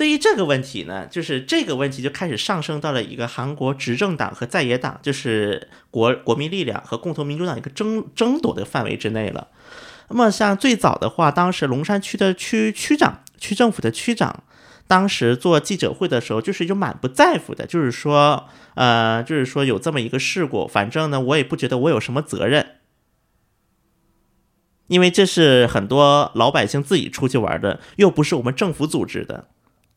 [0.00, 9.48] 对于这个问题呢，就是这个问题就开始上升到了一个韩国执政党和在野党，就是国国民力量和共同民主党一个争争夺的范围之内了。
[10.08, 13.20] 那么像最早的话，当时龙山区的区区长。
[13.36, 14.42] 区政府的区长
[14.86, 22.76] 当时做记者会的时候，就是就满不在乎的，就是说，呃，就是说有这么一个事故，反正呢，我也不觉得我有什么责任，
[24.86, 29.48] 因为这是很多老百姓自己出去玩的，又不是我们政府组织的，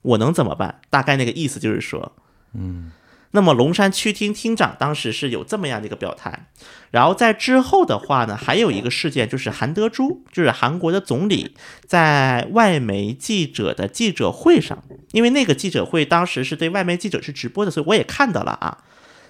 [0.04, 0.80] 我能怎么办？
[0.92, 2.14] 大概那个意思就是说，
[2.54, 2.92] 嗯。
[3.36, 6.46] 那么龙山区厅厅长当时是有这么样的一个表态，
[6.92, 18.84] 然后在之后的话呢，还有一个事件就是韩德洙，就是韩国的总理，在外媒记者的记者会上，因为那个记者会当时是对外媒记者是直播的，所以我也看到了啊。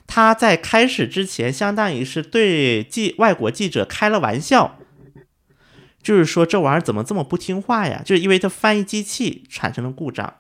[0.06, 4.80] 他在开始之前，相当于是对记外国记者开了玩笑，
[6.02, 8.02] 就是说这玩意儿怎么这么不听话呀？
[8.04, 10.34] 就是因为他翻译机器产生了故障。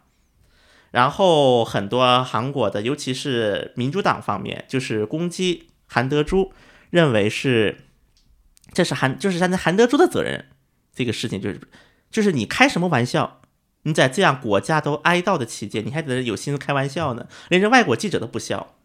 [0.93, 6.51] 然后很多韩国的，尤其是民主党方面，就是攻击韩德洙，
[6.91, 7.79] 认为是
[8.73, 10.45] 这是韩就是现在韩德洙的责任。
[10.93, 11.59] 这个事情就是
[12.11, 13.41] 就是你开什么玩笑？
[13.81, 17.27] 你在这样国家都哀悼的期间，你还在这有心思开玩笑呢？
[17.49, 18.75] 连这外国记者都不笑，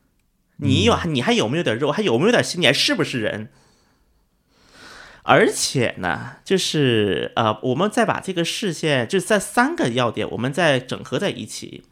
[0.57, 1.93] 你有 你还有没有点肉？
[1.93, 2.59] 还有没有点心？
[2.63, 3.51] 你还是不是人？
[5.25, 11.85] 而且呢，就是呃，我们再把这个视线，就是在三个要点，我们再整合在一起。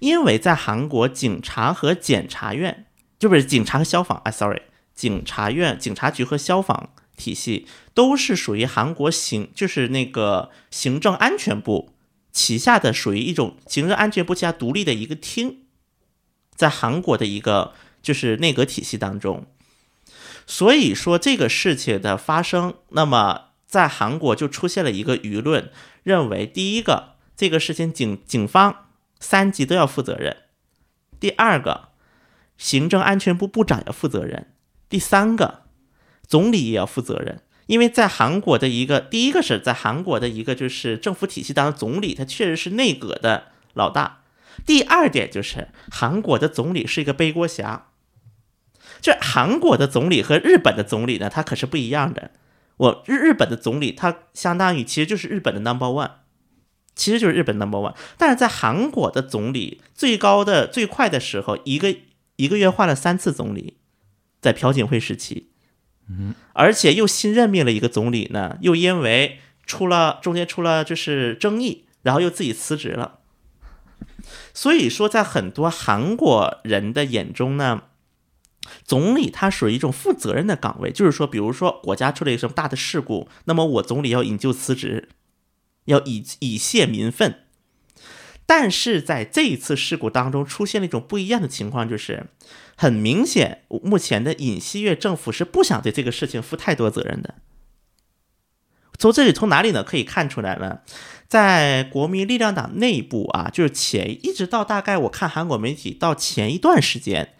[0.00, 2.86] 因为在韩国，警察和检察院
[3.18, 4.62] 就不是警察和消防啊，sorry，
[4.94, 11.92] 警察院、警察局和消防体系都是属于韩国行，就是那个行政安全部
[12.30, 15.62] 旗下的，属于一种行政安全部旗下独立的一个厅，
[16.54, 19.46] 在韩国的一个就是内阁体系当中。
[20.46, 25.70] 所以说这个事情的发生，那么在韩国就出现了一个舆论，
[26.04, 28.87] 认为第一个这个事情警警方
[29.20, 30.36] 三级都要负责任，
[31.18, 31.88] 第二个
[32.56, 34.52] 行政安全部部长要负责任，
[34.88, 35.62] 第三个
[36.26, 44.22] 总理也要负责任，因为在韩国的一个第一个是在韩国的一个就是政府体系当中，总理他确实是内阁的老大，
[44.66, 47.86] 第二点就是韩国的总理是一个背锅侠。
[49.00, 52.32] 这韩国的总理和日本的总理呢，他可是不一样的。
[52.78, 56.10] 我日日本的总理，他相当于其实就是日本的 number one，
[56.98, 57.94] 其实就是日本 number one。
[58.18, 61.96] 但是在韩国的总理最高的最快的时候，一个
[62.36, 63.78] 一个月换了三次总理，
[64.42, 65.48] 在朴槿惠时期，
[66.10, 73.20] 嗯，而且又新任命了一个总理呢，又因为出了中间出了就是争议，然后又自己辞职了。
[74.52, 77.84] 所以说，在很多韩国人的眼中呢。
[78.84, 85.08] 总理他属于一种负责任的岗位，就是说，比如说国家出了一个什么大的事故，那么我总理要引咎辞职，
[85.88, 87.40] 要以以泄民愤。
[88.46, 92.28] 但是在这一次事故当中，出现了一种不一样的情况，就是
[92.76, 97.34] 很明显，目前的尹锡悦政府是不想对这个事情负太多责任的。
[98.98, 99.84] 从这里从哪里呢？
[99.84, 100.80] 可以看出来呢，
[101.28, 107.34] 在国民力量党内部啊，就是前一直到大概我看韩国媒体到前一段时间。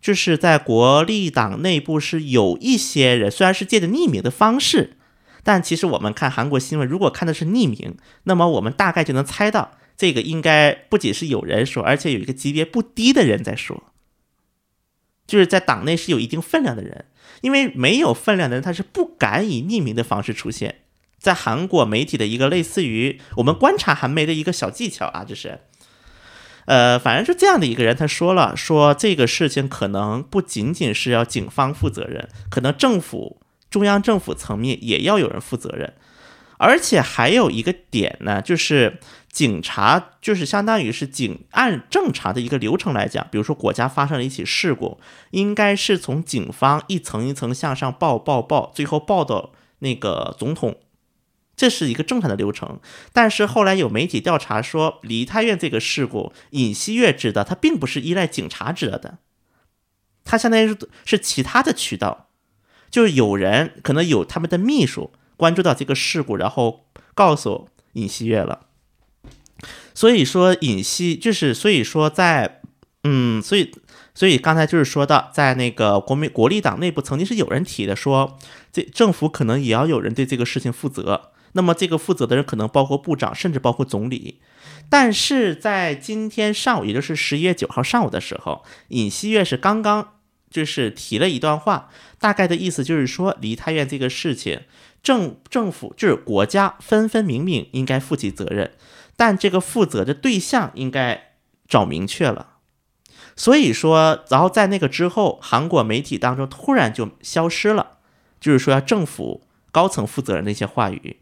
[0.00, 4.98] 就是在国立党内部是有一些人，虽然是借着匿名的方式，
[5.44, 13.84] 但其实我们看韩国新闻，如果看的是匿名，那么我们大概就能猜到，这个应该不仅是有人说，而且有一个级别不低的人在说，
[15.26, 17.04] 就是在党内是有一定分量的人，
[17.42, 20.80] 因为没有分量的人他是不敢以匿名的方式出现，
[21.18, 25.60] 在韩国媒体的一个类似于我们观察韩媒的一个小技巧啊，就是。
[26.66, 33.42] 呃，反正是这样的一个人，他说了，说这个事情可能不仅仅是要警方负责任，可能政府
[33.74, 35.94] 中央政府层面也要有人负责任，
[36.58, 45.00] 而且还有一个点呢，就是警察就是相当于是警按正常的一个流程来讲，比如说国家发生了一起事故，
[45.32, 50.76] 应该是从警方一层一层向上报报报，最后报到那个总统。
[51.56, 52.78] 这是一个正常的流程，
[53.12, 59.18] 但是后来有媒体调查说，梨泰院这个事故，尹锡悦知道，他并不是依赖警察知道的，
[60.24, 62.28] 他相当于是是其他的渠道，
[62.94, 68.66] 就有人可能有他们的秘书关注到这个事故，然后告诉尹锡悦了。
[69.92, 72.60] 所以说尹锡就是所以说在
[73.02, 73.74] 嗯，所以
[74.14, 78.38] 所以刚才就是说到，在那个国民国立党内部曾经是有人提的说，
[78.72, 81.32] 这政府可能也要有人对这个事情负责。
[81.54, 84.40] 那么这个负责的人可能包括部长，甚至包括总理。
[84.88, 90.13] 但是在今天上午，也就是十一月九号上午的时候，尹锡悦是刚刚
[90.54, 91.90] 就是提了一段话，
[92.20, 94.60] 大概的意思就是说，梨泰院这个事情，
[95.02, 98.70] 政政府就是国家分分明明应该负起责任，
[99.16, 101.32] 但这个负责的对象应该
[101.66, 102.58] 找明确了。
[103.34, 107.98] 所以说，然后在那个之后，韩国媒体当中突然就消失了，
[108.38, 111.16] 就是说要政府高层负责人的一些话语。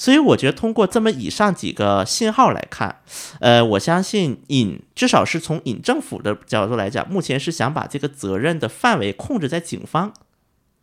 [0.00, 3.00] 所以我觉得，通过这么以上几个信号来看，
[3.40, 10.14] 呃，我相信尹至少是从尹政府的角度来讲，目前是想把这个责任的范围控制在警方，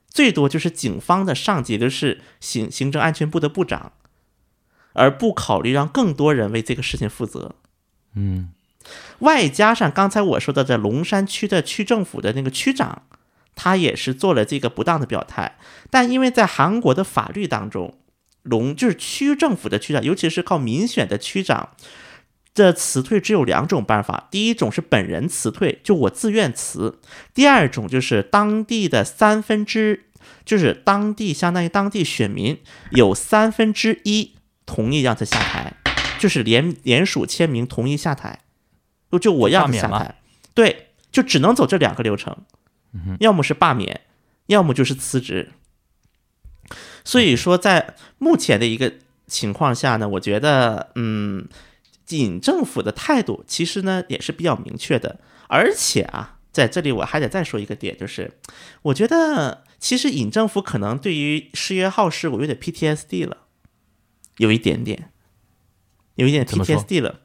[0.10, 3.93] 最多就是警方的上级就是行行政安全部的部长，
[4.91, 7.56] 而不考虑让更多人为这个事情负责。
[8.15, 8.51] 嗯，
[9.19, 13.04] 外加上刚才我说的，在龙山区的区政府的那个区长，
[13.56, 15.58] 他也是做了这个不当的表态，
[15.89, 17.97] 但因为在韩国的法律当中。
[18.45, 21.71] 龙就是区政府的区长，尤其是靠民选的区长
[22.53, 26.95] 的辞退只有两种办法：第一种是本人辞退，就我自愿辞；
[27.34, 30.06] 第二种就是当地的三分之，
[30.46, 34.35] 就是当地相当于当地选民有三分之一
[34.65, 35.73] 同意让他下台，
[36.19, 38.39] 就是联联署签名同意下台，
[39.12, 40.15] 就就我要他下台，
[40.54, 42.37] 对，就只能走这两个流程，
[43.19, 44.02] 要么是罢免，
[44.46, 45.52] 要么就是辞职。
[47.06, 48.91] 所以说，在目前的一个
[49.27, 51.47] 情况下呢，我觉得，嗯，
[52.10, 55.19] 尹政府的态度其实呢也是比较明确的。
[55.47, 58.33] 而且啊，在这里我还得再说一个点，就是
[58.81, 63.37] 我觉得其实尹政府可能对于失约号事故有点 PTSD 了，
[64.37, 65.12] 有一点点。
[66.15, 67.19] 有一点 PTSD 了。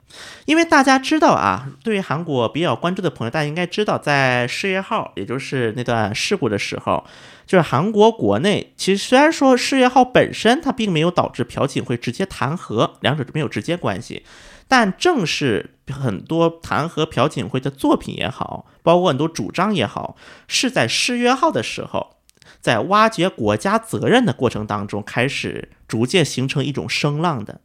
[0.45, 7.05] 因为大家知道啊，对于韩国比较关注的朋友，大家应该知道，在世越号，也就是那段事故的时候，
[7.47, 14.25] 就是韩国国内其实虽然说世越号本身它并没有导致朴槿惠直接弹劾，两者没有直接关系，
[14.67, 20.17] 但正是很多弹劾朴槿惠的作品也好，包括很多主张也好，
[20.49, 22.17] 是在世越号的时候，
[22.61, 27.61] 在挖掘国家责任的过程当中，开始逐渐形成一种声浪的。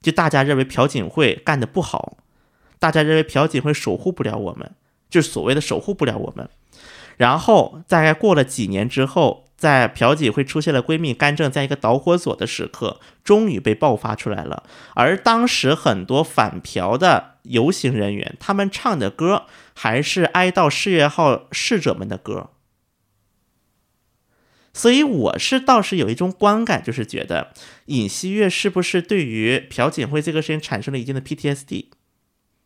[0.00, 2.16] 就大家认为朴槿惠干的不好，
[2.78, 4.72] 大家认为朴槿惠守护不了我们，
[5.08, 6.48] 就是所谓的守护不了我们。
[7.16, 14.62] 然后大概过了几年之后，在朴槿惠出现了闺蜜干政在一个导火索的时刻，终于被爆发出来了。
[14.94, 19.44] 而当时很多反朴的游行人员，他们唱的歌
[19.74, 22.48] 还是哀悼世越号逝者们的歌。
[24.72, 27.52] 所以我是倒是有一种观感，就是觉得
[27.86, 31.86] 尹锡悦是不是对于朴槿惠这个事情产生了一定的 PTSD，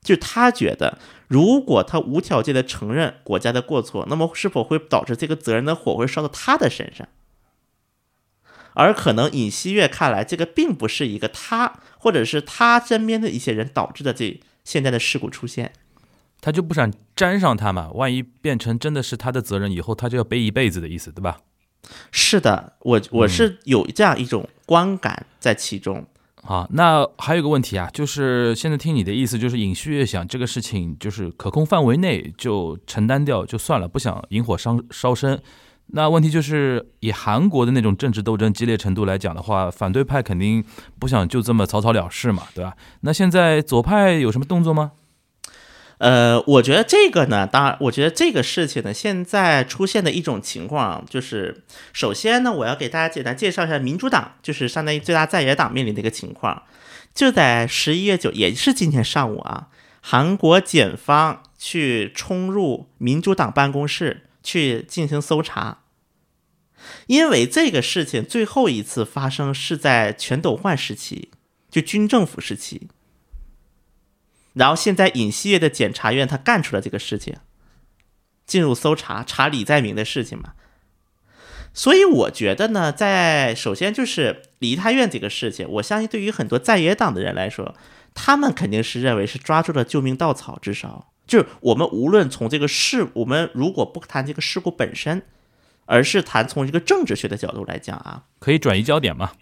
[0.03, 0.99] 就他觉得
[1.29, 7.09] 如果他无条件的承认国家的过错，那么是否会导致这个责任的火会烧到他的身上？
[8.75, 15.73] 而可能尹锡悦看来，这个并不是一个他或者是他身边的一些人导致的这现在的事故出现。
[16.41, 21.39] 他就不想沾上他嘛，万一变成真的是他的责任，以后他就要背一辈子的意思，对吧？
[22.11, 26.05] 是的，我我是有这样一种观感在其中。
[26.43, 35.41] 好，那还有个问题啊，就是现在听你的意思，就是尹旭月想这个事情就是可控范围内就承担掉就算了，不想引火烧烧身。
[35.89, 40.63] 那问题就是以韩国的那种政治斗争激烈程度来讲的话，反对派肯定
[40.99, 42.75] 不想就这么草草了事嘛，对吧？
[43.01, 44.93] 那现在左派有什么动作吗？
[45.99, 56.65] 呃，我觉得这个呢，当然，我觉得这个事情呢，现在出现的一种情况，就是首先呢，我要给大家简单介绍一下民主党，就是相当于最大在野党面临的一个情况。
[57.15, 59.69] 就在十一月九，也是今天上午啊，
[60.01, 65.79] 韩国检方去冲入民主党办公室去进行搜查，
[67.07, 71.31] 因为这个事情最后一次发生是在全斗焕时期，
[71.71, 72.89] 就军政府时期。
[74.55, 77.37] 然后现在尹锡悦的检察院他干出了这个事情，
[78.47, 80.55] 进入搜查查李在明的事情嘛。
[81.73, 87.75] 所以我觉得呢，在首先就是梨泰院这个事情，我相信对于很多在野党的人来说，
[88.15, 95.23] 他们肯定是认为是抓住了救命稻草，至少就是我们无论从这个事，我们如果不谈这个事故本身，
[95.87, 99.33] 而是谈从一个政治学的角度来讲啊，可以转移焦点嘛？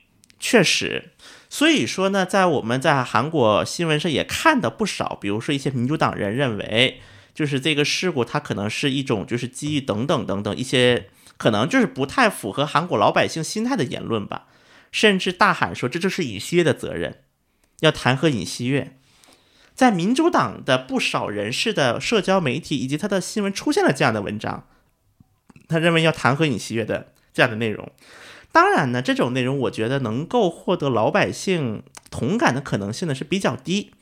[0.41, 1.11] 确实。
[1.53, 7.03] 所以说呢，在我们在韩国新闻上也看到不少，比如说一些民主党人认为，
[7.35, 14.47] 就是这个事故它可能是一种就是机遇等等等等一些可能就是不太符合韩国老百姓心态的言论吧，
[14.91, 17.19] 甚至大喊说这就是尹锡悦的责任，
[17.81, 18.97] 要弹劾尹锡悦。
[19.75, 24.67] 在民主党的不少人士的社交媒体以及他的新闻出现了这样的文章，
[25.69, 27.93] 他认为要弹劾尹锡悦的这样的内容。
[28.53, 33.93] 当然呢，这种内容我觉得能够获得老百姓同感的可能性呢是比较低，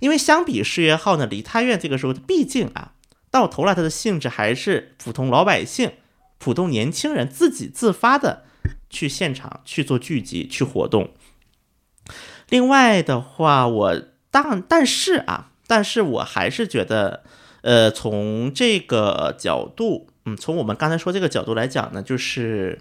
[0.00, 2.94] 因为相比世越号呢，梨泰院这个时候毕竟啊，
[3.30, 5.92] 到头来它的性质还是普通老百姓、
[6.38, 8.42] 普通年轻人自己自发的
[8.90, 11.10] 去现场去做聚集、去活动。
[12.48, 17.22] 另外的话，我当但是啊，但是我还是觉得，
[17.60, 22.80] 呃，从这个角度，嗯，从我们刚才说这个角度来讲呢，就是。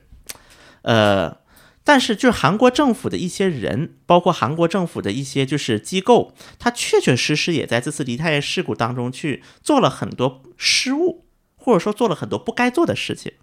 [0.85, 1.37] 呃，
[1.83, 11.25] 但是就是韩国政府的一些人，包括韩国政府的一些就是机构，他确确实实也在这次梨泰院事故当中去做了很多失误，
[11.55, 13.33] 或者说做了很多不该做的事情。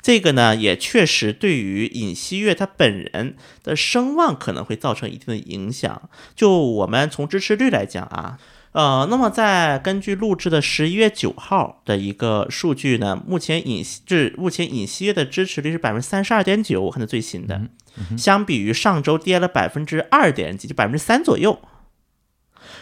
[0.00, 6.08] 这个呢，也确实对于尹锡悦他本人的声望可能会造成一定的影响。
[6.34, 8.38] 就我们从支持率来讲啊。
[8.72, 17.68] 呃，那么在根据录制的十一月九号的一个数据呢，目前尹就是目前尹锡悦的支持率是百分之三十二点九，我看的最新的，
[18.16, 21.60] 相比于上周跌了百分之二点几，就百分之三左右。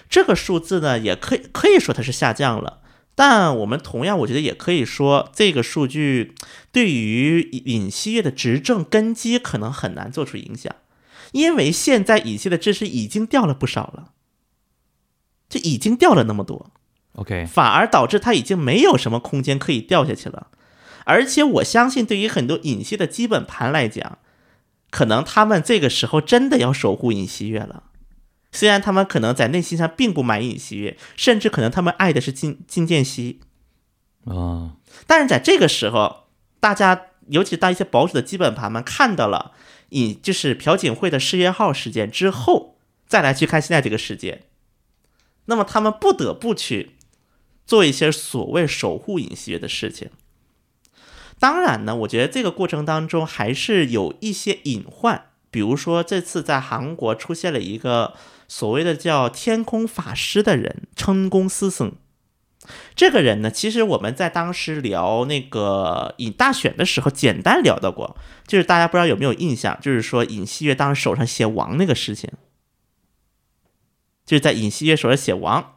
[0.09, 2.78] 这个数字呢，也可以可以说它是下降了，
[3.16, 6.36] 但我们同样我觉得也可以说，这个数据
[6.70, 10.72] 对于尹锡悦的执政根基可能很难做出影响，
[11.32, 14.12] 因为现在尹锡的支持已经掉了不少了。
[15.51, 16.70] 就已经掉了那么多
[17.16, 20.46] ，OK，反而导致他已经没有什么空间可以掉下去了。
[21.05, 24.18] 而且我相信，对于很多尹锡的基本盘来讲，
[24.90, 27.82] 可能他们这个时候真的要守护尹锡月了。
[28.53, 33.40] 虽然他们可能在内心上并不满意尹锡月，甚至可能他们爱的是金金建熙
[34.26, 34.76] 啊，
[35.09, 36.28] 但是在这个时候，
[36.61, 39.51] 大家尤其当一些保守的基本盘们看到了
[39.88, 42.76] 尹就是朴槿惠的世越号事件之后。
[43.07, 44.42] 再来去看现在这个世界，
[45.51, 46.92] 那么他们不得不去
[47.66, 50.09] 做一些所谓守护尹锡悦的事情。
[51.40, 58.14] 当然呢，我觉得这个过程当中还是有一些隐患，比如说这次在韩国出现了一个
[58.46, 61.92] 所谓的叫天空法师的人，称公司僧。
[62.94, 72.30] 这个人呢，其实我们在当时聊那个尹大选的时候，简单聊到过，就是大家不知道有没有印象，就是说尹锡悦当时手上写王那个事情，
[74.31, 75.74] 就是在尹锡悦手上写王，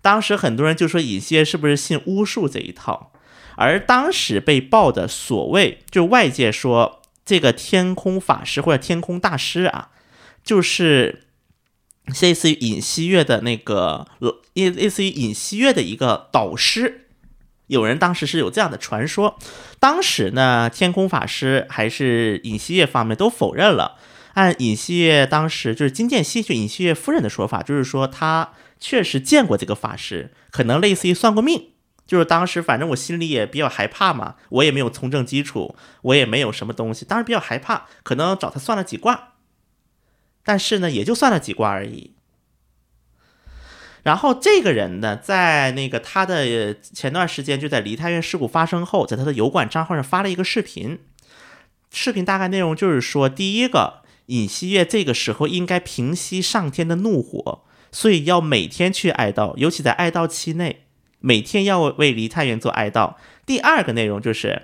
[0.00, 3.12] 当时很多人就说尹锡悦是不是信巫术这一套，
[3.56, 9.90] 而当时被报的所谓，就外界说这个天空法师或者天空大师啊，
[10.42, 11.24] 就是。
[12.20, 14.08] 类似于尹锡悦的那个，
[14.54, 17.06] 类类似于尹锡悦的一个导师，
[17.68, 19.38] 有人当时是有这样的传说。
[19.78, 23.98] 当时呢，天空法师还是尹锡悦方面都否认了。
[24.34, 31.70] 按尹锡悦当时就是金建熙，就尹锡悦夫人的说法，就是说他确实见过这个法师，可能类似于算过命。
[32.04, 39.34] 就是当时反正我心里也比较害怕嘛，我也没有从政基础，我也没有什么东西，当时比较害怕，可能找他算了几卦。
[40.44, 42.14] 但是呢，也就算了几卦而已。
[44.02, 50.98] 然后这个人呢，在那个他的前段时间就在梨泰院事故发生后，在他的油管账号上发了一个视频。
[51.92, 60.84] 视频大概内容就是说，第一个，尹锡悦这个时候应该平息上天的怒火，所以要每天去哀悼，尤其在哀悼期内，
[61.20, 63.14] 每天要为梨泰院做哀悼。
[63.44, 64.62] 第二个内容就是，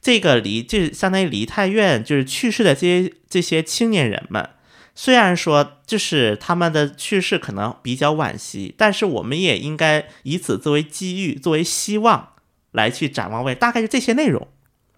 [0.00, 4.48] 这个梨就相当于梨泰院就是去世的这些这些青年人们。
[4.94, 12.34] 虽然说就是他们的去世可能比较惋惜，但是我们也应该以此作为机遇，作为希望
[12.72, 13.54] 来去展望未来。
[13.54, 14.48] 大概就这些内容。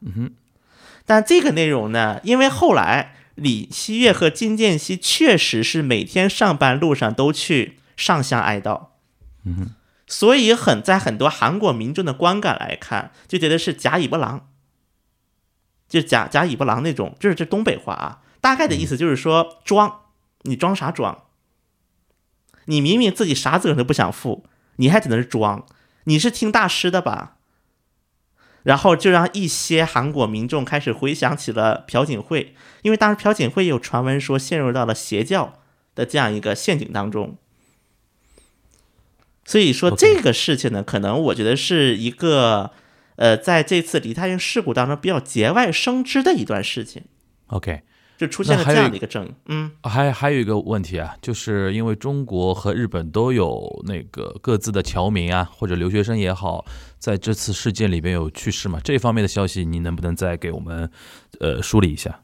[0.01, 0.33] 嗯哼。
[1.07, 8.89] 但这个内容呢，因为后来李希月和金建熙确实是每天上班路上都去上香哀悼。
[9.45, 9.75] 嗯。
[10.07, 14.49] 所以很在很多韩国民众的观感来看，就觉得是假尾巴狼，
[15.89, 18.21] 就假假尾巴狼那种，就是这东北话啊。
[18.41, 20.03] 大概的意思就是说，装
[20.43, 21.25] 你装啥装？
[22.67, 24.45] 你明明自己啥责任都不想负，
[24.77, 25.67] 你还在那装？
[26.05, 27.34] 你是听大师的吧？
[28.65, 35.61] 然后就让一些韩国民众开始回想起了朴槿惠，因为当时朴槿惠有传闻说陷入到了邪教
[35.95, 37.37] 的这样一个陷阱当中。
[39.45, 42.73] 所以说这个事情呢，可能我觉得是一个
[43.17, 47.05] 呃，在这次梨泰院事故当中比较节外生枝的一段事情。
[47.49, 47.83] OK。
[48.17, 56.65] 就出现了这样的一个争议，嗯，还还有一个问题啊，就是因为中国和日本都有那个各自的侨民啊，或者留学生也好，
[56.99, 60.89] 在这次事件里边有去世嘛，这方面的消息，你能不能再给我们
[61.41, 62.21] 呃梳理一下？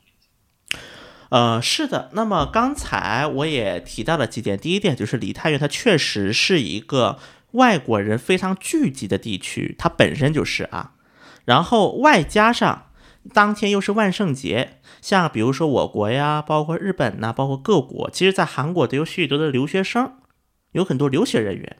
[1.30, 7.18] 呃，是的，那么刚才我也提到了几点，第一点就是梨泰院它确实是一个
[7.53, 10.93] 外国人非常聚集的地区，它本身就是啊，
[11.45, 12.86] 然后外加上。
[13.35, 20.14] 当天又是万圣节，像比如说我国呀，包括日本呐，包括各国，其实在韩国都有许多的留学生，
[20.73, 21.77] 有很多留学人员。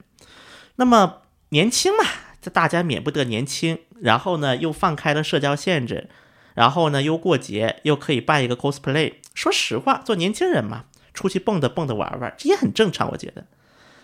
[0.77, 2.05] 那么年轻嘛，
[2.43, 6.11] 这大家免不得年轻，然后呢又放开了社交限制，
[6.55, 9.15] 然后呢又过节，又可以办一个 cosplay。
[9.35, 10.85] 说实话，做年轻人嘛，
[11.15, 13.47] 出去蹦跶蹦跶玩玩，这也很正常，我觉得。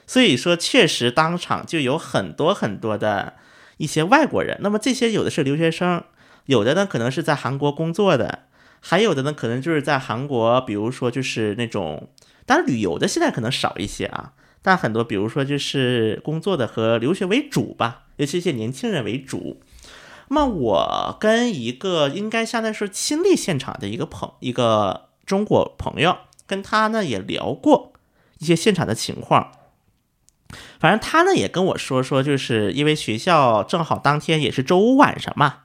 [0.07, 3.35] 所以说，确实当场就有很多很多的
[3.77, 4.59] 一些外国人。
[4.63, 6.03] 那么这些有的是留学生。
[6.47, 8.45] 有的呢，可能是在韩国工作的，
[8.81, 12.09] 还有的呢，可能就是在韩国，比如说就是那种，
[12.45, 14.33] 当然旅游的现在可能少一些啊，
[14.63, 19.61] 但很多，比如说就是工作的和留学为主吧，尤其一些年轻人为主。
[20.29, 26.17] 那么我跟一个应该相当于是亲历现场的一个朋，一个中国朋友，
[26.47, 27.93] 跟他呢也聊过
[28.39, 29.53] 一些现场的情况。
[30.79, 35.63] 反正他呢也跟我说说，就是因为学校正好当天也是周五晚上嘛。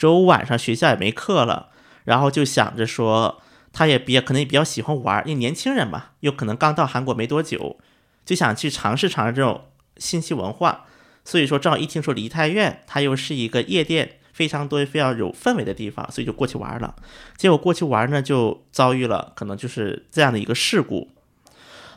[0.00, 1.68] 周五晚上学校也没课了，
[2.04, 7.76] 然后就想着说，他也比较可能也比较喜欢玩，因为年轻人嘛，又可能刚到韩国没多久，
[8.24, 9.66] 就想去尝试尝试这种
[9.98, 10.86] 信息文化。
[11.22, 16.96] 所以说，正好一听说梨泰院，它又是一个夜店非常多、非常有氛围的地方，所以就过去玩了。
[17.36, 21.10] 结果过去玩呢，就遭遇了可能就是这样的一个事故。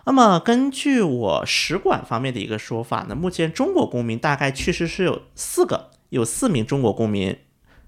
[0.06, 7.38] 那么根据我使馆方面的一个说法呢，目前中国公民大概确实是有四个，有四名中国公民。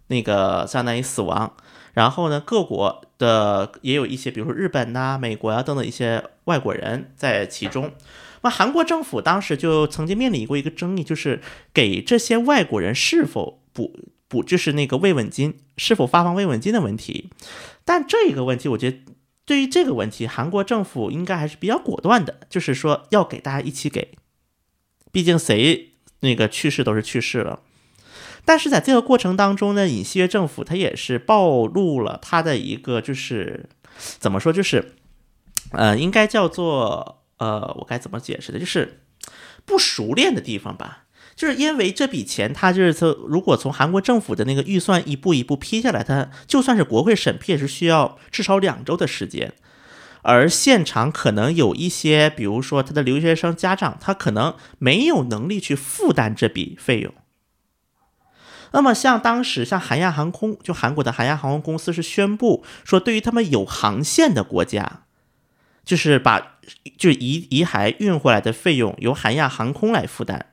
[0.08, 1.56] 那个相当于死亡，
[1.94, 7.92] 然后呢，各国的也有一些，比如说日本呐、美国啊等等一些外国人在其中。
[8.42, 11.42] 那韩国政府当时就曾经面临过一个争议，就是
[11.74, 17.32] 给这些外国人是否补补，就是那个慰问金是否发放慰问金的问题。
[17.84, 19.00] 但这一个问题，我觉得
[19.46, 24.12] 对于这个问题，韩国政府应该还是比较果断的，就是说要给大家一起给，
[25.12, 27.62] 毕竟谁那个去世都是去世了。
[28.46, 33.68] 但是在这个过程当中呢，尹锡悦政府他也是暴露了他的一个就是
[34.20, 34.94] 怎么说，就是
[35.72, 39.02] 呃，应该叫做呃，我该怎么解释的，就是
[39.66, 41.06] 不熟练的地方吧。
[41.36, 49.54] 就是因为这笔钱，他就是从如果从韩国政府的那个预算一步一步批下来，他就算是国会审批，也是需要至少两周的时间。
[50.22, 57.14] 而现场可能有一些，比如说他的留学生家长，他可能没有能力去负担这笔费用。
[58.76, 65.04] 那么像当时像韩亚航空，就韩国的韩亚航空公司是宣布说，对于他们有航线的国家，
[65.86, 66.58] 就是把
[66.98, 70.48] 就是遗遗骸运回来的费用由韩亚航空来负担。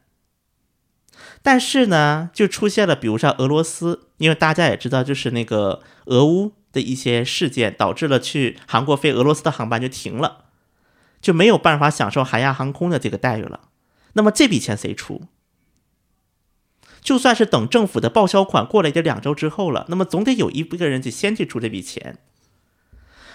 [1.43, 10.45] 但是呢，就出现了，比如像俄罗斯，因为大家也知道，就是那个俄乌的一些事件，导致了去韩国飞俄罗斯的航班就停了，
[11.21, 13.63] 就没有办法享受韩亚航空的这个待遇了。
[14.13, 15.23] 那么这笔钱谁出？
[17.03, 22.19] 就算是等政府的报销款过了这两周之后了，那么总得有一个人得先去出这笔钱。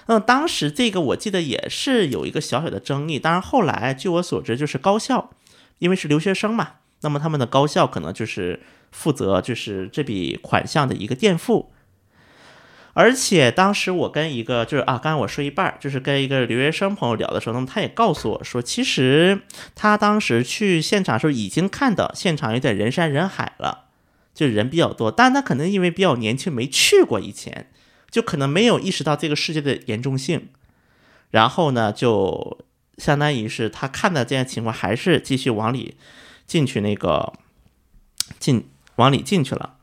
[0.06, 5.32] 嗯，当时这个我记得也是有一个小小的争议，当然后来据我所知，就是高校，
[5.80, 6.76] 因为是留学生嘛。
[7.02, 8.62] 那么他们的高校可能就是
[8.92, 11.74] 负责就是这笔款项的一个垫付，
[12.98, 19.42] 而且当时我跟一个就是啊，刚才我说一半，就是跟一个留学生朋友聊的时候，那么他也告诉我说，其实
[19.76, 23.86] 他当时去现场的时候已经看到现场有点人山人海了，
[24.34, 27.70] 就人比较多，但他可能因为比较年轻，没去过以前，
[28.10, 30.50] 就可能没有意识到这个世界的严重性，
[31.30, 32.58] 然后呢，就
[32.98, 35.96] 相当于是他看到这样情况，还是继续往里。
[36.48, 37.34] 进去那个
[38.40, 39.76] 进往里进去了，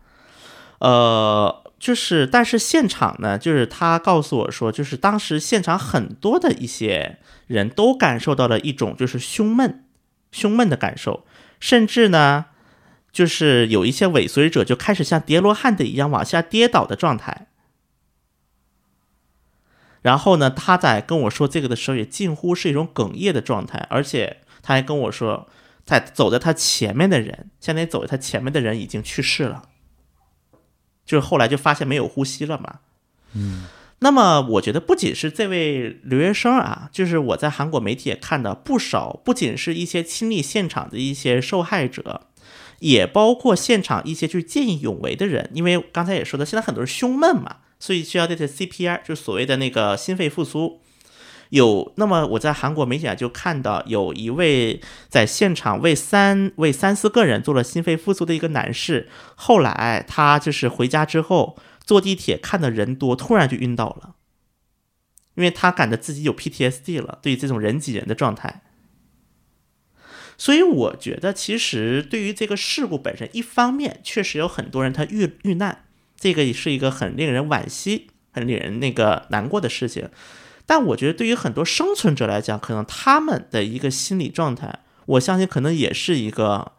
[0.79, 9.85] 呃，就是但是现场呢，就是他告诉我说，就是当时现场很多的一些人都感受到了一种就是胸闷、
[10.33, 11.27] 胸闷的感受，
[11.61, 12.47] 甚至呢，
[13.13, 17.49] 就是有一些尾随者就开始像叠罗汉的一样往下跌倒的状态。
[20.01, 25.47] 然后呢，他在跟我说这个的时候，也近乎是一种哽咽的状态，而且他还跟我说。
[25.85, 29.65] 在走在他前面的人，现在走在他前面的人已经去世了，
[31.05, 32.81] 就是后来就发现没有呼吸了嘛。
[33.35, 33.65] 嗯，
[34.01, 42.29] 那么我觉得不仅是这位留学生啊，就是我在韩国媒体也看到不少，不仅是一些亲历现场的一些受害者，
[42.81, 50.81] 也包括现场一些就是见义勇为的人，因为刚才也说的，现在很多人胸闷嘛，所以需要这些 CPR，就是所谓的那个心肺复苏。
[51.55, 64.17] 有，那么我在韩国媒体就看到有一位在现场为三为三四个人做了心肺复苏的一个男士，后来他就是回家之后坐地铁看的人多，突然就晕倒了，
[65.37, 68.63] 因为他感觉自己有 PTSD 了，对于这种人挤人的状态。
[70.37, 75.85] 所以我觉得，其实对于这个事故本身，一方面确实有很多人他遇遇难，
[76.19, 80.11] 这个也是一个很令人惋惜、很令人那个难过的事情。
[80.67, 86.73] 但我觉得，对于很多生存者来讲，可能他们的一个心理状态，我相信可能也是一个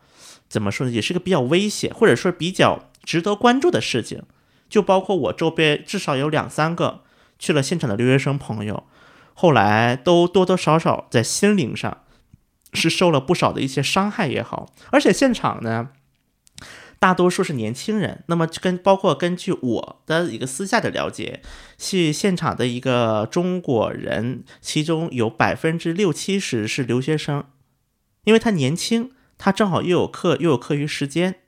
[0.50, 4.24] 怎么说呢，也是一个比较危险，或者说比较值得关注的事情。
[4.68, 7.04] 就包括我周边至少有两三个
[7.38, 8.84] 去了现场的留学生朋友，
[9.34, 12.00] 后来都多多少少在心灵上
[12.74, 15.90] 是受了不少的一些伤害也好，而且现场呢。
[17.06, 21.44] 大多数是年轻人，那么跟包括根据我的一个私下的了解，
[21.78, 27.44] 去现场的一个中国人，其中有百分之六七十是留学生，
[28.24, 31.42] 因为他年轻，他正好又有课又有课余时间，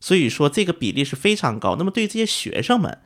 [0.00, 1.76] 所以说这个比例是非常高。
[1.76, 3.00] 那么对于这些学生们，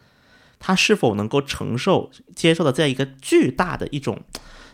[0.61, 4.23] 他是否能够承受接受的这样一个巨大的一种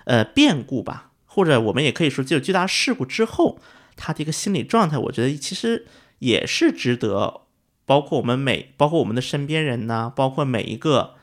[0.05, 3.59] 呃变故吧，或者我们也可以说这种巨大事故之后，
[3.97, 5.87] 他的一个心理状态，我觉得其实。
[6.19, 7.43] 也是值得，
[7.85, 11.15] 包括我们每，包括我们的身边人呢，包括每一个，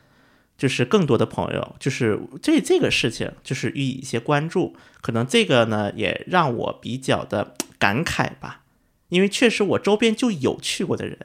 [0.56, 4.76] 就是更多的朋友，就是这这个事情，就是予以一些关注。
[5.00, 8.62] 可能这个呢，也让我比较的感慨吧，
[9.08, 11.18] 因为确实我周边就有去过的人。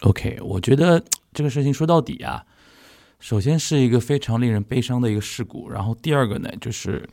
[0.00, 2.46] OK，我觉得这个事情说到底啊，
[3.20, 7.08] 首先是一个非常令人悲伤的一个事故，然后第二个呢，就是。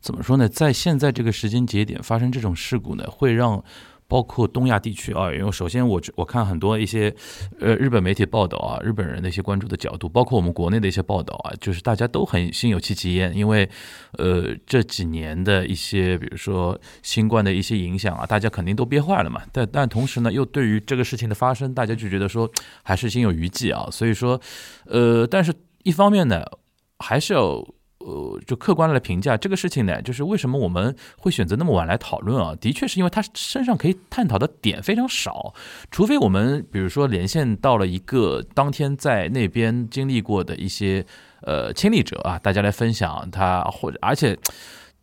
[0.00, 0.48] 怎么说呢？
[0.48, 3.62] 在现在这个时间节点发生这种事故呢，会让
[4.08, 7.14] 包括东亚地区啊，因为首先我我看很多一些
[7.60, 13.68] 呃日本媒体报道啊，日本人的一些关注的角度，包括我们国内的一些报道啊，就是大家都很心有戚戚焉，因为
[14.18, 19.42] 呃这几年的一些比如说新冠的一些影响啊，大家肯定都憋坏了嘛。
[19.52, 22.50] 但但同时呢，又对于这个事情的发生，大家就觉得说
[22.82, 23.86] 还是心有余悸啊。
[23.92, 24.40] 所以说，
[24.86, 26.44] 呃，但是一方面呢，
[26.98, 27.64] 还是要。
[28.00, 32.54] 呃，就客观的来评价这个事情呢，就是为什么我们会选择那么晚来讨论啊？
[32.60, 35.54] 的确是因为他身上可以探讨的点非常少，
[35.90, 41.04] 除非我们比如说连线到了一个当天在那边经历过的一些
[41.42, 44.36] 呃亲历者啊，大家来分享他或者而且。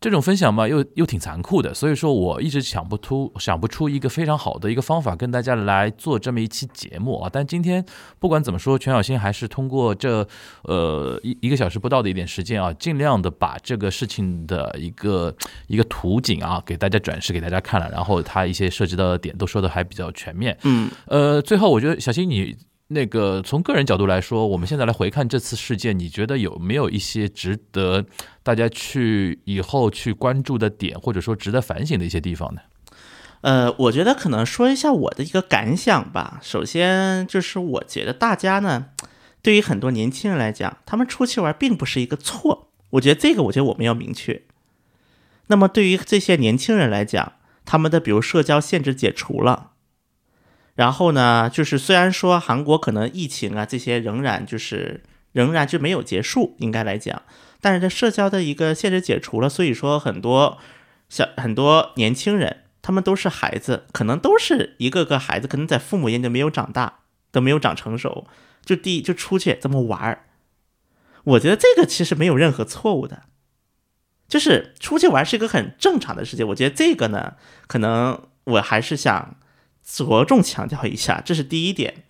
[0.00, 7.28] 这种分享嘛，又又挺残酷的，所以说我一直想不出想不出一个非常好的一个方法跟大家来做这么一期节目啊。
[7.32, 7.84] 但今天
[8.20, 10.24] 不管怎么说，全小新还是通过这
[10.62, 15.34] 呃一一个小时不到的一点时间啊，尽量的把这个事情的一个
[15.66, 20.56] 一个图景啊给大家展示给大家看了，然后他一些涉及到的点都说的还比较全面。
[20.62, 22.56] 嗯，呃，最后我觉得小新你。
[22.88, 28.06] 那个从个人角度来说，我们现在来回看这次事件，你觉得有没有一些值得
[28.42, 32.62] 大家去以后去关注的点，或者说值得反省的一些地方呢？
[33.42, 36.40] 呃，我觉得可能说一下我的一个感想吧。
[36.42, 38.86] 首先就是我觉得大家呢，
[39.42, 42.70] 对于很多年轻人来讲，他们出去玩并不是一个错。
[42.90, 44.42] 我觉得这个，我觉得我们要明确。
[45.48, 47.34] 那么对于这些年轻人来讲，
[47.66, 49.72] 他们的比如社交限制解除了。
[50.78, 55.02] 然后呢，就是虽然说韩国可能疫情啊这些仍然就是
[55.32, 57.20] 仍然就没有结束，应该来讲，
[57.60, 60.58] 但是这社交的一个限制解除了，所以说很多
[61.08, 67.00] 小很多年轻人，他们都是孩子，可能都是一个个孩子，可能在父母眼里没有长大，
[67.32, 68.28] 都没有长成熟，
[68.64, 70.26] 就第一就出去这么玩儿。
[71.24, 73.24] 我觉得这个其实没有任何错误的，
[74.28, 76.46] 就是出去玩是一个很正常的事情。
[76.46, 77.34] 我觉得这个呢，
[77.66, 79.34] 可能我还是想。
[79.90, 82.04] 着重强调一下，这是第一点。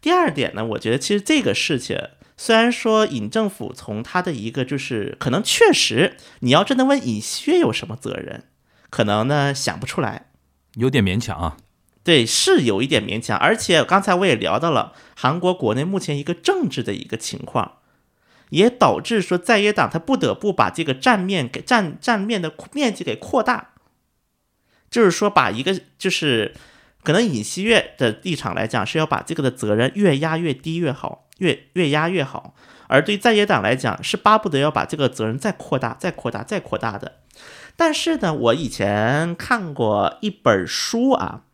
[0.00, 1.98] 第二点呢，我觉得其实这个事情，
[2.36, 8.44] 虽然说尹政府从他的一个就是可能确实，你要真的问尹锡有什么责任，
[8.88, 10.30] 可能呢想不出来，
[10.76, 11.56] 有点勉强啊。
[12.04, 13.36] 对，是有一点勉强。
[13.36, 17.78] 而且刚才我也聊到了韩国国内目前一个政治的一个情况，
[18.50, 23.72] 也导致说在野党他不得不把这个占面给占占面的面积给扩大，
[24.88, 26.54] 就是说把一个就是。
[27.08, 32.54] 可能尹锡悦的立场来讲是要把这个的责任越压越低越好，越越压越好。
[32.86, 37.20] 而对在野党来讲是巴不得要把这个责任再扩大、再扩大、再扩大的。
[37.76, 41.44] 但是呢，我以前看过一本书啊。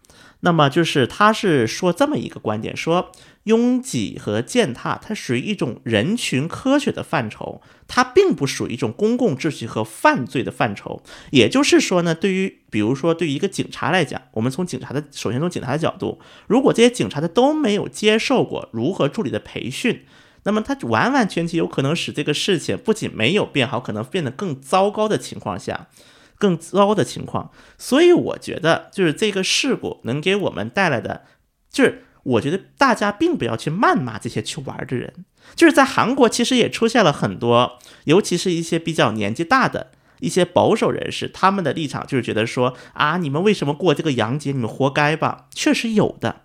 [0.41, 3.13] 那么就是他是说这么一个观点，说
[3.45, 11.03] 拥挤和践踏它属于一种人群科学的范畴，它并不属于一种公共秩序和犯罪的范畴。
[11.31, 20.05] 也就是说呢，对于比如说对于一个警察来讲，我们从警察的首先从警察的角度，如果这些警察他都没有接受过如何处理的培训，
[20.45, 25.89] 那么他完完全全有可能使这个事情不仅没有变好，可能变得更糟糕的情况下。
[26.37, 31.25] 更糟的情况，所以我觉得就是这个事故能给我们带来的，
[31.71, 35.25] 就是我觉得大家并不要去谩骂这些去玩的人。
[35.55, 44.53] 就是在韩国，其实也出现了很多，尤其是一些比较年纪大的一些保守人士，他们的立场就是觉得说啊，你们为什么过这个洋节？
[44.53, 45.47] 你们活该吧？
[45.55, 46.43] 确实有的。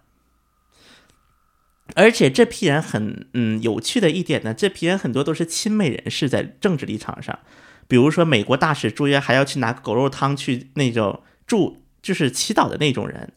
[1.96, 7.40] 而且这批人很嗯有趣的一点呢，这批人很多都是亲美人士，在政治立场上。
[7.88, 13.34] 比如说，美国大使住院还要去拿狗肉汤去那种住，就是祈祷的那种人，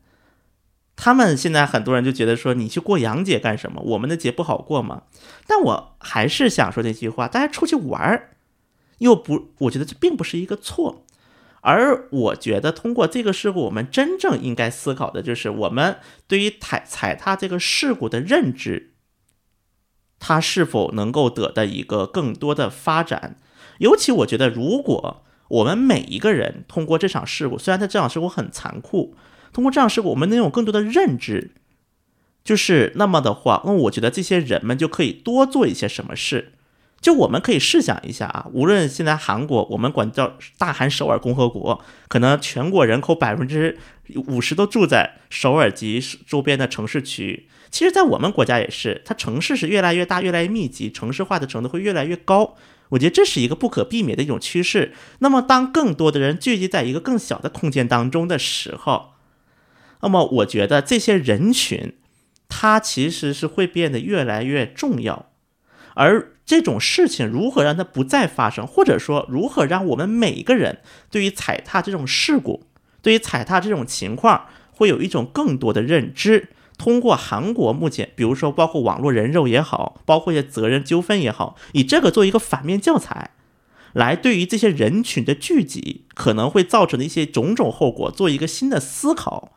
[0.94, 3.80] 他们现在很多人就觉得说，你去过洋节干什么？
[3.82, 5.02] 我们的节不好过吗？
[5.46, 8.30] 但我还是想说这句话：大家出去玩儿，
[8.98, 11.04] 又不，我觉得这并不是一个错。
[11.62, 18.94] 而我觉得，通过这个事故，我们真正应该思考的就是，我们对于踩踩踏这个事故的认知，
[20.18, 23.36] 它是否能够得到一个更多的发展。
[23.78, 29.14] 尤其我觉得，如果我们每一个人通过这场事故，虽然它这场事故很残酷，
[29.52, 31.52] 通过这样事故，我们能有更多的认知，
[32.42, 36.54] 就是那么的话，那我觉得这些人们就可以多做一些什么事。
[37.00, 43.76] 就我们可以试想一下啊，无论现在韩国，我们管叫大韩首尔共和国，可能全国人口百分之
[44.28, 47.48] 五十都住在首尔及周边的城市区域。
[47.72, 52.54] 其实，在我们国家也是，它城市是越来越大、越来越密集，城市化的程度会越来越高。
[52.90, 54.92] 我觉得这是一个不可避免的一种趋势。
[55.18, 59.11] 那么，当更多的人聚集在一个更小的空间当中的时候，
[60.02, 61.94] 那么我觉得这些人群，
[62.48, 65.30] 它其实是会变得越来越重要。
[65.94, 70.80] 而这种事情如何让它不再发生，或者说如何让我们每一个人
[71.10, 72.66] 对于踩踏这种事故，
[73.00, 74.46] 对于踩踏这种情况。
[74.74, 76.48] 会有一种更多的认知。
[76.76, 83.30] 通过韩国目前，比如说包括网络人肉也好，包括一些责任纠纷也好，以这个做一个反面教材，
[83.92, 89.52] 来对于这些人群的聚集可能会造成的一些种种后果做一个新的思考，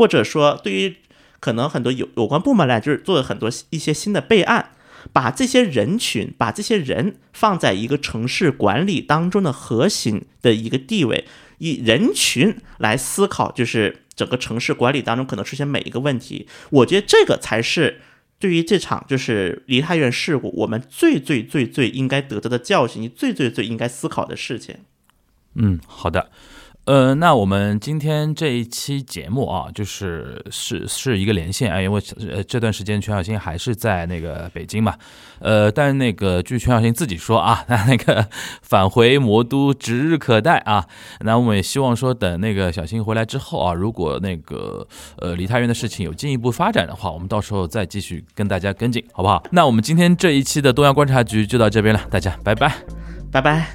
[0.00, 0.96] 或者说对于
[1.40, 4.70] 可能很多有有关部门来就是做了很多一些新的备案，
[5.12, 11.26] 把这些人群把这些人放在一个城市管理当中的核心的一个地位，
[11.58, 18.00] 以人群来思考，就是整个城市管理当中可能出现每一个问题，我觉得这个才是
[18.38, 24.76] 对于这场就是梨泰院事故，我们最最最最应该得到的教训，你最最最应该思考的事情。
[25.56, 26.30] 嗯，好的。
[26.90, 34.96] 呃，那我们今天这一期节目啊，就是是是一个连线啊，因为呃这段时间全小新还是在那个北京嘛，
[35.38, 38.26] 呃，但那个据全小新自己说啊，那 那个
[38.60, 40.84] 返回魔都指日可待啊。
[41.20, 44.84] 那我们也希望说，等那个小新回来之后啊，如果那个
[45.18, 49.40] 呃梨泰院的事情有进一步发展的话，我们到时候再继续跟大家跟进，好不好？
[49.52, 52.74] 那我们今天这一期的东亚观察局就到这边了，大家拜拜，
[53.30, 53.68] 拜拜。